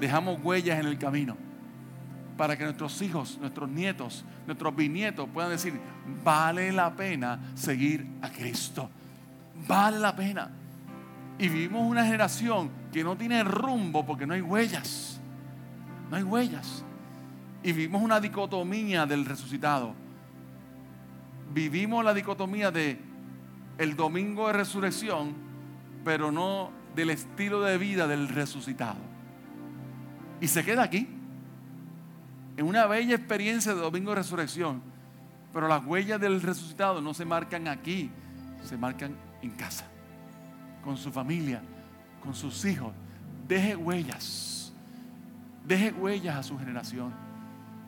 dejamos 0.00 0.42
huellas 0.42 0.80
en 0.80 0.86
el 0.86 0.98
camino. 0.98 1.43
Para 2.36 2.56
que 2.56 2.64
nuestros 2.64 3.00
hijos, 3.02 3.38
nuestros 3.40 3.68
nietos, 3.68 4.24
nuestros 4.46 4.74
bisnietos 4.74 5.28
puedan 5.32 5.50
decir, 5.50 5.80
vale 6.24 6.72
la 6.72 6.94
pena 6.94 7.38
seguir 7.54 8.06
a 8.22 8.30
Cristo. 8.30 8.90
Vale 9.66 9.98
la 9.98 10.14
pena. 10.14 10.50
Y 11.38 11.48
vivimos 11.48 11.88
una 11.88 12.04
generación 12.04 12.70
que 12.92 13.04
no 13.04 13.16
tiene 13.16 13.42
rumbo 13.44 14.04
porque 14.04 14.26
no 14.26 14.34
hay 14.34 14.40
huellas. 14.40 15.20
No 16.10 16.16
hay 16.16 16.22
huellas. 16.22 16.84
Y 17.62 17.72
vivimos 17.72 18.02
una 18.02 18.20
dicotomía 18.20 19.06
del 19.06 19.24
resucitado. 19.24 19.94
Vivimos 21.52 22.04
la 22.04 22.14
dicotomía 22.14 22.70
de 22.70 22.98
el 23.78 23.96
domingo 23.96 24.46
de 24.48 24.52
resurrección, 24.52 25.34
pero 26.04 26.30
no 26.30 26.70
del 26.94 27.10
estilo 27.10 27.62
de 27.62 27.78
vida 27.78 28.06
del 28.06 28.28
resucitado. 28.28 28.98
Y 30.40 30.48
se 30.48 30.64
queda 30.64 30.82
aquí, 30.82 31.08
en 32.56 32.66
una 32.66 32.86
bella 32.86 33.14
experiencia 33.14 33.74
de 33.74 33.80
domingo 33.80 34.10
de 34.10 34.16
resurrección, 34.16 34.82
pero 35.52 35.68
las 35.68 35.84
huellas 35.84 36.20
del 36.20 36.40
resucitado 36.40 37.00
no 37.00 37.14
se 37.14 37.24
marcan 37.24 37.68
aquí, 37.68 38.10
se 38.62 38.76
marcan 38.76 39.16
en 39.42 39.50
casa 39.50 39.86
con 40.82 40.96
su 40.96 41.10
familia, 41.10 41.62
con 42.22 42.34
sus 42.34 42.64
hijos. 42.64 42.92
Deje 43.48 43.74
huellas. 43.74 44.72
Deje 45.66 45.92
huellas 45.92 46.36
a 46.36 46.42
su 46.42 46.58
generación. 46.58 47.12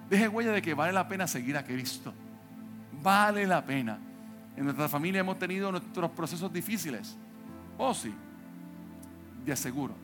Deje 0.08 0.28
huellas 0.28 0.54
de 0.54 0.62
que 0.62 0.74
vale 0.74 0.92
la 0.92 1.06
pena 1.06 1.26
seguir 1.26 1.56
a 1.56 1.64
Cristo. 1.64 2.14
Vale 3.02 3.46
la 3.46 3.64
pena. 3.64 3.98
En 4.56 4.64
nuestra 4.64 4.88
familia 4.88 5.20
hemos 5.20 5.38
tenido 5.38 5.70
nuestros 5.70 6.10
procesos 6.12 6.52
difíciles. 6.52 7.16
Oh, 7.76 7.92
sí, 7.92 8.14
de 9.44 9.52
aseguro. 9.52 9.94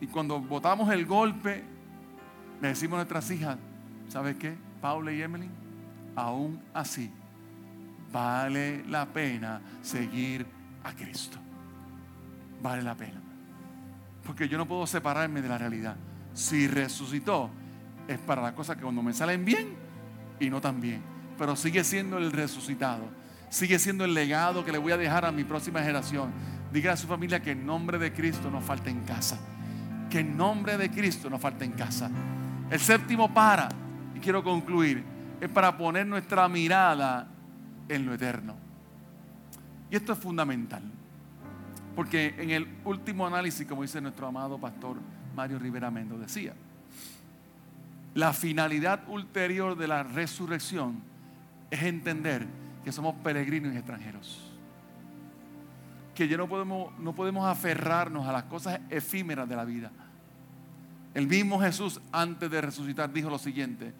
Y 0.00 0.06
cuando 0.06 0.40
botamos 0.40 0.92
el 0.92 1.04
golpe, 1.06 1.64
le 2.60 2.68
decimos 2.68 2.94
a 2.94 2.98
nuestras 2.98 3.30
hijas, 3.30 3.58
¿sabes 4.08 4.36
qué? 4.36 4.56
Paula 4.80 5.12
y 5.12 5.22
Emily, 5.22 5.48
aún 6.14 6.60
así, 6.72 7.10
vale 8.12 8.84
la 8.86 9.06
pena 9.06 9.60
seguir 9.82 10.46
a 10.84 10.92
Cristo. 10.92 11.38
Vale 12.62 12.82
la 12.82 12.94
pena. 12.94 13.20
Porque 14.24 14.48
yo 14.48 14.58
no 14.58 14.66
puedo 14.66 14.86
separarme 14.86 15.42
de 15.42 15.48
la 15.48 15.58
realidad. 15.58 15.96
Si 16.32 16.66
resucitó, 16.66 17.50
es 18.08 18.18
para 18.18 18.42
las 18.42 18.52
cosas 18.52 18.76
que 18.76 18.82
cuando 18.82 19.02
me 19.02 19.12
salen 19.12 19.44
bien 19.44 19.74
y 20.40 20.50
no 20.50 20.60
tan 20.60 20.80
bien. 20.80 21.02
Pero 21.38 21.56
sigue 21.56 21.84
siendo 21.84 22.18
el 22.18 22.32
resucitado. 22.32 23.04
Sigue 23.50 23.78
siendo 23.78 24.04
el 24.04 24.14
legado 24.14 24.64
que 24.64 24.72
le 24.72 24.78
voy 24.78 24.92
a 24.92 24.96
dejar 24.96 25.24
a 25.24 25.32
mi 25.32 25.44
próxima 25.44 25.80
generación. 25.80 26.32
Diga 26.72 26.92
a 26.92 26.96
su 26.96 27.06
familia 27.06 27.40
que 27.40 27.52
en 27.52 27.64
nombre 27.64 27.98
de 27.98 28.12
Cristo 28.12 28.50
no 28.50 28.60
falta 28.60 28.90
en 28.90 29.02
casa. 29.02 29.38
Que 30.10 30.20
en 30.20 30.36
nombre 30.36 30.76
de 30.76 30.90
Cristo 30.90 31.30
no 31.30 31.38
falta 31.38 31.64
en 31.64 31.72
casa. 31.72 32.10
El 32.70 32.80
séptimo 32.80 33.32
para, 33.32 33.68
y 34.14 34.18
quiero 34.18 34.42
concluir, 34.42 35.04
es 35.40 35.48
para 35.48 35.76
poner 35.76 36.06
nuestra 36.06 36.48
mirada 36.48 37.28
en 37.88 38.06
lo 38.06 38.14
eterno. 38.14 38.56
Y 39.90 39.96
esto 39.96 40.12
es 40.12 40.18
fundamental. 40.18 40.82
Porque 41.94 42.34
en 42.38 42.50
el 42.50 42.68
último 42.84 43.26
análisis, 43.26 43.66
como 43.66 43.82
dice 43.82 44.00
nuestro 44.00 44.26
amado 44.26 44.58
pastor 44.58 44.96
Mario 45.34 45.58
Rivera 45.58 45.90
Mendo, 45.90 46.18
decía, 46.18 46.52
la 48.14 48.32
finalidad 48.32 49.00
ulterior 49.08 49.76
de 49.76 49.88
la 49.88 50.02
resurrección 50.02 51.00
es 51.70 51.82
entender 51.82 52.46
que 52.84 52.92
somos 52.92 53.14
peregrinos 53.16 53.74
y 53.74 53.76
extranjeros. 53.76 54.52
Que 56.14 56.26
ya 56.26 56.36
no 56.36 56.48
podemos, 56.48 56.98
no 56.98 57.14
podemos 57.14 57.46
aferrarnos 57.46 58.26
a 58.26 58.32
las 58.32 58.44
cosas 58.44 58.80
efímeras 58.90 59.48
de 59.48 59.56
la 59.56 59.64
vida. 59.64 59.90
El 61.16 61.28
mismo 61.28 61.58
Jesús 61.58 61.98
antes 62.12 62.50
de 62.50 62.60
resucitar 62.60 63.10
dijo 63.10 63.30
lo 63.30 63.38
siguiente, 63.38 63.94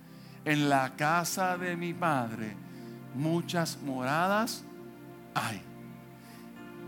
en 0.45 0.69
la 0.69 0.97
casa 0.97 1.57
de 1.57 1.75
mi 1.75 1.95
Padre 1.95 2.55
muchas 3.15 3.79
moradas 3.83 4.63
hay. 5.33 5.63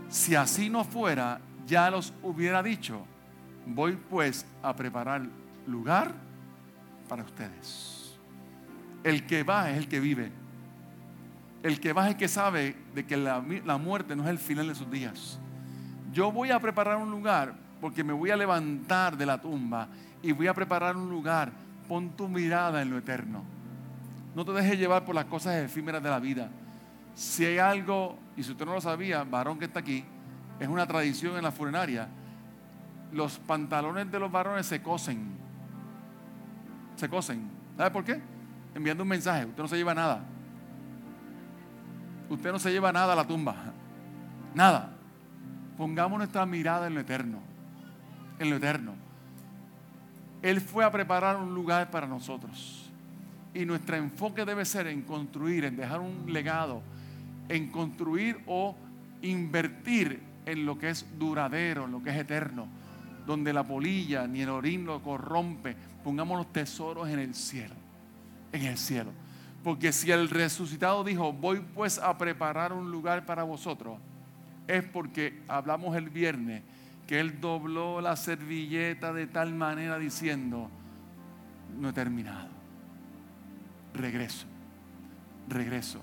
Si 0.07 0.35
así 0.35 0.69
no 0.69 0.83
fuera, 0.83 1.41
ya 1.65 1.89
los 1.89 2.13
hubiera 2.21 2.61
dicho, 2.61 3.07
voy 3.65 3.95
pues 3.95 4.45
a 4.61 4.75
preparar 4.75 5.23
lugar 5.65 6.13
para 7.07 7.23
ustedes. 7.23 8.15
El 9.03 9.25
que 9.25 9.41
va 9.41 9.71
es 9.71 9.79
el 9.79 9.87
que 9.87 9.99
vive. 9.99 10.31
El 11.63 11.79
que 11.79 11.91
va 11.91 12.05
es 12.05 12.11
el 12.11 12.17
que 12.17 12.27
sabe 12.27 12.75
de 12.93 13.03
que 13.03 13.17
la, 13.17 13.43
la, 13.65 13.77
muerte 13.79 14.15
no 14.15 14.25
es 14.25 14.29
el 14.29 14.37
final 14.37 14.67
de 14.67 14.75
sus 14.75 14.91
días. 14.91 15.39
Yo 16.13 16.31
voy 16.31 16.51
a 16.51 16.59
preparar 16.59 16.97
un 16.97 17.09
lugar 17.09 17.55
porque 17.81 18.03
me 18.03 18.13
voy 18.13 18.29
a 18.29 18.37
levantar 18.37 19.17
de 19.17 19.25
la 19.25 19.41
tumba 19.41 19.89
y 20.21 20.31
voy 20.31 20.47
a 20.47 20.53
preparar 20.53 20.95
un 20.95 21.09
lugar. 21.09 21.51
Pon 21.87 22.09
tu 22.11 22.27
mirada 22.27 22.81
en 22.81 22.89
lo 22.89 22.97
eterno. 22.97 23.43
No 24.35 24.45
te 24.45 24.51
dejes 24.51 24.77
llevar 24.77 25.05
por 25.05 25.15
las 25.15 25.25
cosas 25.25 25.55
efímeras 25.55 26.03
de 26.03 26.09
la 26.09 26.19
vida. 26.19 26.49
Si 27.15 27.45
hay 27.45 27.57
algo, 27.57 28.17
y 28.37 28.43
si 28.43 28.51
usted 28.51 28.65
no 28.65 28.73
lo 28.73 28.81
sabía, 28.81 29.23
varón 29.23 29.57
que 29.57 29.65
está 29.65 29.79
aquí, 29.79 30.05
es 30.59 30.67
una 30.67 30.85
tradición 30.85 31.35
en 31.35 31.43
la 31.43 31.51
funeraria, 31.51 32.07
los 33.11 33.39
pantalones 33.39 34.11
de 34.11 34.19
los 34.19 34.31
varones 34.31 34.65
se 34.65 34.81
cosen. 34.81 35.31
Se 36.95 37.09
cosen. 37.09 37.49
¿Sabe 37.75 37.91
por 37.91 38.03
qué? 38.03 38.21
Enviando 38.75 39.03
un 39.03 39.09
mensaje. 39.09 39.45
Usted 39.45 39.63
no 39.63 39.67
se 39.67 39.77
lleva 39.77 39.95
nada. 39.95 40.21
Usted 42.29 42.51
no 42.51 42.59
se 42.59 42.71
lleva 42.71 42.91
nada 42.91 43.13
a 43.13 43.15
la 43.15 43.25
tumba. 43.25 43.55
Nada. 44.53 44.91
Pongamos 45.77 46.19
nuestra 46.19 46.45
mirada 46.45 46.87
en 46.87 46.93
lo 46.93 46.99
eterno. 46.99 47.39
En 48.37 48.49
lo 48.49 48.57
eterno. 48.57 49.08
Él 50.41 50.61
fue 50.61 50.85
a 50.85 50.91
preparar 50.91 51.37
un 51.37 51.53
lugar 51.53 51.91
para 51.91 52.07
nosotros. 52.07 52.89
Y 53.53 53.65
nuestro 53.65 53.95
enfoque 53.95 54.45
debe 54.45 54.63
ser 54.65 54.87
en 54.87 55.01
construir, 55.01 55.65
en 55.65 55.75
dejar 55.75 55.99
un 55.99 56.31
legado, 56.31 56.81
en 57.49 57.69
construir 57.71 58.39
o 58.45 58.75
invertir 59.21 60.21
en 60.45 60.65
lo 60.65 60.77
que 60.77 60.89
es 60.89 61.05
duradero, 61.17 61.85
en 61.85 61.91
lo 61.91 62.03
que 62.03 62.11
es 62.11 62.17
eterno, 62.17 62.67
donde 63.25 63.53
la 63.53 63.63
polilla 63.63 64.27
ni 64.27 64.41
el 64.41 64.49
orín 64.49 64.85
lo 64.85 65.01
corrompe. 65.01 65.75
Pongamos 66.03 66.37
los 66.37 66.53
tesoros 66.53 67.09
en 67.09 67.19
el 67.19 67.35
cielo, 67.35 67.75
en 68.51 68.63
el 68.65 68.77
cielo. 68.77 69.11
Porque 69.63 69.91
si 69.91 70.11
el 70.11 70.29
resucitado 70.29 71.03
dijo, 71.03 71.33
voy 71.33 71.59
pues 71.59 71.99
a 71.99 72.17
preparar 72.17 72.71
un 72.71 72.91
lugar 72.91 73.25
para 73.25 73.43
vosotros, 73.43 73.97
es 74.67 74.83
porque 74.83 75.41
hablamos 75.47 75.95
el 75.97 76.09
viernes 76.09 76.61
que 77.09 77.19
él 77.19 77.41
dobló 77.41 78.01
la 78.01 78.15
servilleta 78.15 79.11
de 79.11 79.25
tal 79.25 79.51
manera 79.51 79.97
diciendo, 79.97 80.69
no 81.79 81.89
he 81.89 81.93
terminado 81.93 82.49
regreso, 83.95 84.45
regreso. 85.47 86.01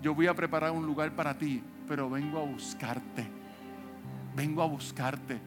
Yo 0.00 0.14
voy 0.14 0.28
a 0.28 0.34
preparar 0.34 0.70
un 0.70 0.86
lugar 0.86 1.10
para 1.16 1.36
ti, 1.36 1.60
pero 1.88 2.08
vengo 2.08 2.38
a 2.38 2.44
buscarte. 2.44 3.26
Vengo 4.36 4.62
a 4.62 4.66
buscarte 4.66 5.40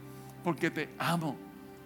porque 0.44 0.70
te 0.70 0.90
amo, 1.00 1.38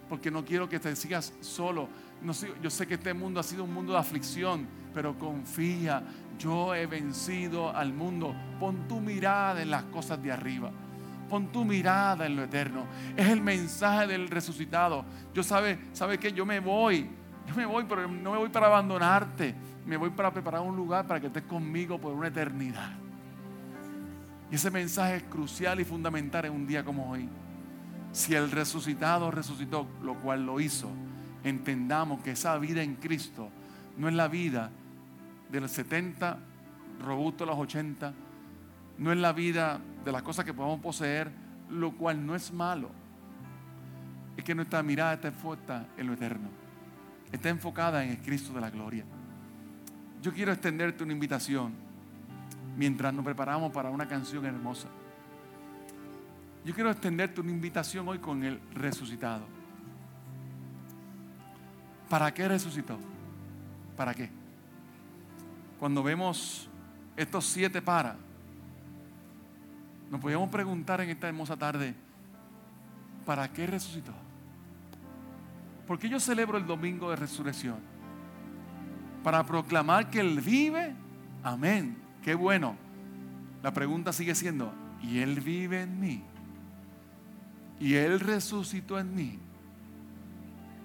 porque 0.08 0.32
no 0.32 0.44
quiero 0.44 0.68
que 0.68 0.80
te 0.80 0.96
sigas 0.96 1.32
solo. 1.42 1.88
No 2.22 2.32
yo 2.60 2.70
sé 2.70 2.88
que 2.88 2.94
este 2.94 3.14
mundo 3.14 3.38
ha 3.38 3.44
sido 3.44 3.62
un 3.62 3.72
mundo 3.72 3.92
de 3.92 4.00
aflicción, 4.00 4.66
pero 4.92 5.16
confía, 5.16 6.02
yo 6.40 6.74
he 6.74 6.86
vencido 6.86 7.70
al 7.70 7.92
mundo. 7.92 8.34
Pon 8.58 8.88
tu 8.88 8.98
mirada 8.98 9.62
en 9.62 9.70
las 9.70 9.84
cosas 9.84 10.20
de 10.20 10.32
arriba. 10.32 10.72
Pon 11.28 11.48
tu 11.48 11.64
mirada 11.64 12.26
en 12.26 12.36
lo 12.36 12.44
eterno. 12.44 12.86
Es 13.16 13.28
el 13.28 13.40
mensaje 13.40 14.06
del 14.06 14.28
resucitado. 14.28 15.04
Yo 15.32 15.42
sabe, 15.42 15.78
sabe 15.92 16.18
que 16.18 16.32
yo 16.32 16.44
me 16.46 16.60
voy, 16.60 17.08
yo 17.46 17.54
me 17.54 17.66
voy, 17.66 17.84
pero 17.88 18.08
no 18.08 18.32
me 18.32 18.38
voy 18.38 18.48
para 18.48 18.66
abandonarte. 18.66 19.54
Me 19.86 19.96
voy 19.96 20.10
para 20.10 20.32
preparar 20.32 20.62
un 20.62 20.76
lugar 20.76 21.06
para 21.06 21.20
que 21.20 21.26
estés 21.26 21.42
conmigo 21.42 21.98
por 21.98 22.14
una 22.14 22.28
eternidad. 22.28 22.92
Y 24.50 24.54
ese 24.54 24.70
mensaje 24.70 25.16
es 25.16 25.22
crucial 25.24 25.80
y 25.80 25.84
fundamental 25.84 26.44
en 26.46 26.52
un 26.52 26.66
día 26.66 26.84
como 26.84 27.10
hoy. 27.10 27.28
Si 28.12 28.34
el 28.34 28.50
resucitado 28.50 29.30
resucitó, 29.30 29.86
lo 30.02 30.14
cual 30.20 30.46
lo 30.46 30.60
hizo, 30.60 30.88
entendamos 31.42 32.22
que 32.22 32.30
esa 32.30 32.56
vida 32.58 32.82
en 32.82 32.94
Cristo 32.94 33.50
no 33.96 34.08
es 34.08 34.14
la 34.14 34.28
vida 34.28 34.70
de 35.50 35.60
los 35.60 35.70
70, 35.72 36.38
robusto 37.04 37.44
a 37.44 37.48
los 37.48 37.58
80, 37.58 38.14
no 38.98 39.12
es 39.12 39.18
la 39.18 39.32
vida 39.32 39.80
de 40.04 40.12
las 40.12 40.22
cosas 40.22 40.44
que 40.44 40.54
podemos 40.54 40.80
poseer, 40.80 41.30
lo 41.70 41.92
cual 41.92 42.24
no 42.24 42.34
es 42.34 42.52
malo. 42.52 42.90
Es 44.36 44.44
que 44.44 44.54
nuestra 44.54 44.82
mirada 44.82 45.14
está 45.14 45.30
fuerte 45.32 45.72
en 45.96 46.06
lo 46.06 46.14
eterno 46.14 46.64
está 47.34 47.48
enfocada 47.48 48.04
en 48.04 48.10
el 48.10 48.18
Cristo 48.18 48.52
de 48.52 48.60
la 48.60 48.70
gloria. 48.70 49.04
Yo 50.22 50.32
quiero 50.32 50.52
extenderte 50.52 51.02
una 51.02 51.12
invitación 51.12 51.74
mientras 52.76 53.12
nos 53.12 53.24
preparamos 53.24 53.72
para 53.72 53.90
una 53.90 54.06
canción 54.06 54.46
hermosa. 54.46 54.88
Yo 56.64 56.72
quiero 56.74 56.90
extenderte 56.90 57.40
una 57.40 57.50
invitación 57.50 58.08
hoy 58.08 58.18
con 58.20 58.44
el 58.44 58.60
resucitado. 58.72 59.44
¿Para 62.08 62.32
qué 62.32 62.46
resucitó? 62.46 62.98
¿Para 63.96 64.14
qué? 64.14 64.30
Cuando 65.80 66.02
vemos 66.02 66.68
estos 67.16 67.44
siete 67.46 67.82
para, 67.82 68.16
nos 70.14 70.20
podemos 70.20 70.48
preguntar 70.48 71.00
en 71.00 71.10
esta 71.10 71.26
hermosa 71.26 71.56
tarde, 71.56 71.92
¿para 73.26 73.52
qué 73.52 73.66
resucitó? 73.66 74.12
Porque 75.88 76.08
yo 76.08 76.20
celebro 76.20 76.56
el 76.56 76.64
domingo 76.64 77.10
de 77.10 77.16
resurrección? 77.16 77.78
Para 79.24 79.42
proclamar 79.42 80.10
que 80.10 80.20
Él 80.20 80.40
vive. 80.40 80.94
Amén. 81.42 81.96
Qué 82.22 82.36
bueno. 82.36 82.76
La 83.60 83.74
pregunta 83.74 84.12
sigue 84.12 84.36
siendo, 84.36 84.72
¿y 85.02 85.18
Él 85.18 85.40
vive 85.40 85.82
en 85.82 85.98
mí? 85.98 86.22
¿Y 87.80 87.94
Él 87.94 88.20
resucitó 88.20 89.00
en 89.00 89.16
mí? 89.16 89.40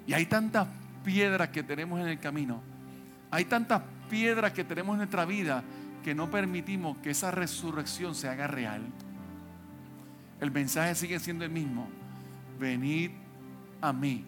Y 0.08 0.14
hay 0.14 0.26
tantas 0.26 0.68
piedras 1.06 1.50
que 1.50 1.62
tenemos 1.62 2.00
en 2.00 2.08
el 2.08 2.20
camino. 2.20 2.64
Hay 3.30 3.46
tantas 3.46 3.84
piedras 4.10 4.54
que 4.54 4.64
tenemos 4.64 4.94
en 4.94 4.98
nuestra 4.98 5.24
vida 5.26 5.64
que 6.04 6.16
no 6.16 6.32
permitimos 6.32 6.98
que 6.98 7.12
esa 7.12 7.30
resurrección 7.30 8.16
se 8.16 8.28
haga 8.28 8.48
real. 8.48 8.82
El 10.40 10.52
mensaje 10.52 10.96
sigue 10.96 11.20
siendo 11.20 11.46
el 11.46 11.52
mismo. 11.52 11.88
Venid 12.60 13.12
a 13.82 13.94
mí 13.94 14.26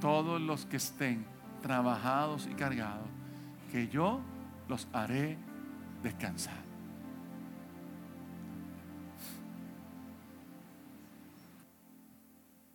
todos 0.00 0.40
los 0.40 0.66
que 0.66 0.76
estén 0.76 1.24
trabajados 1.62 2.48
y 2.50 2.54
cargados, 2.54 3.08
que 3.70 3.88
yo 3.88 4.20
los 4.68 4.88
haré 4.92 5.36
descansar. 6.02 6.69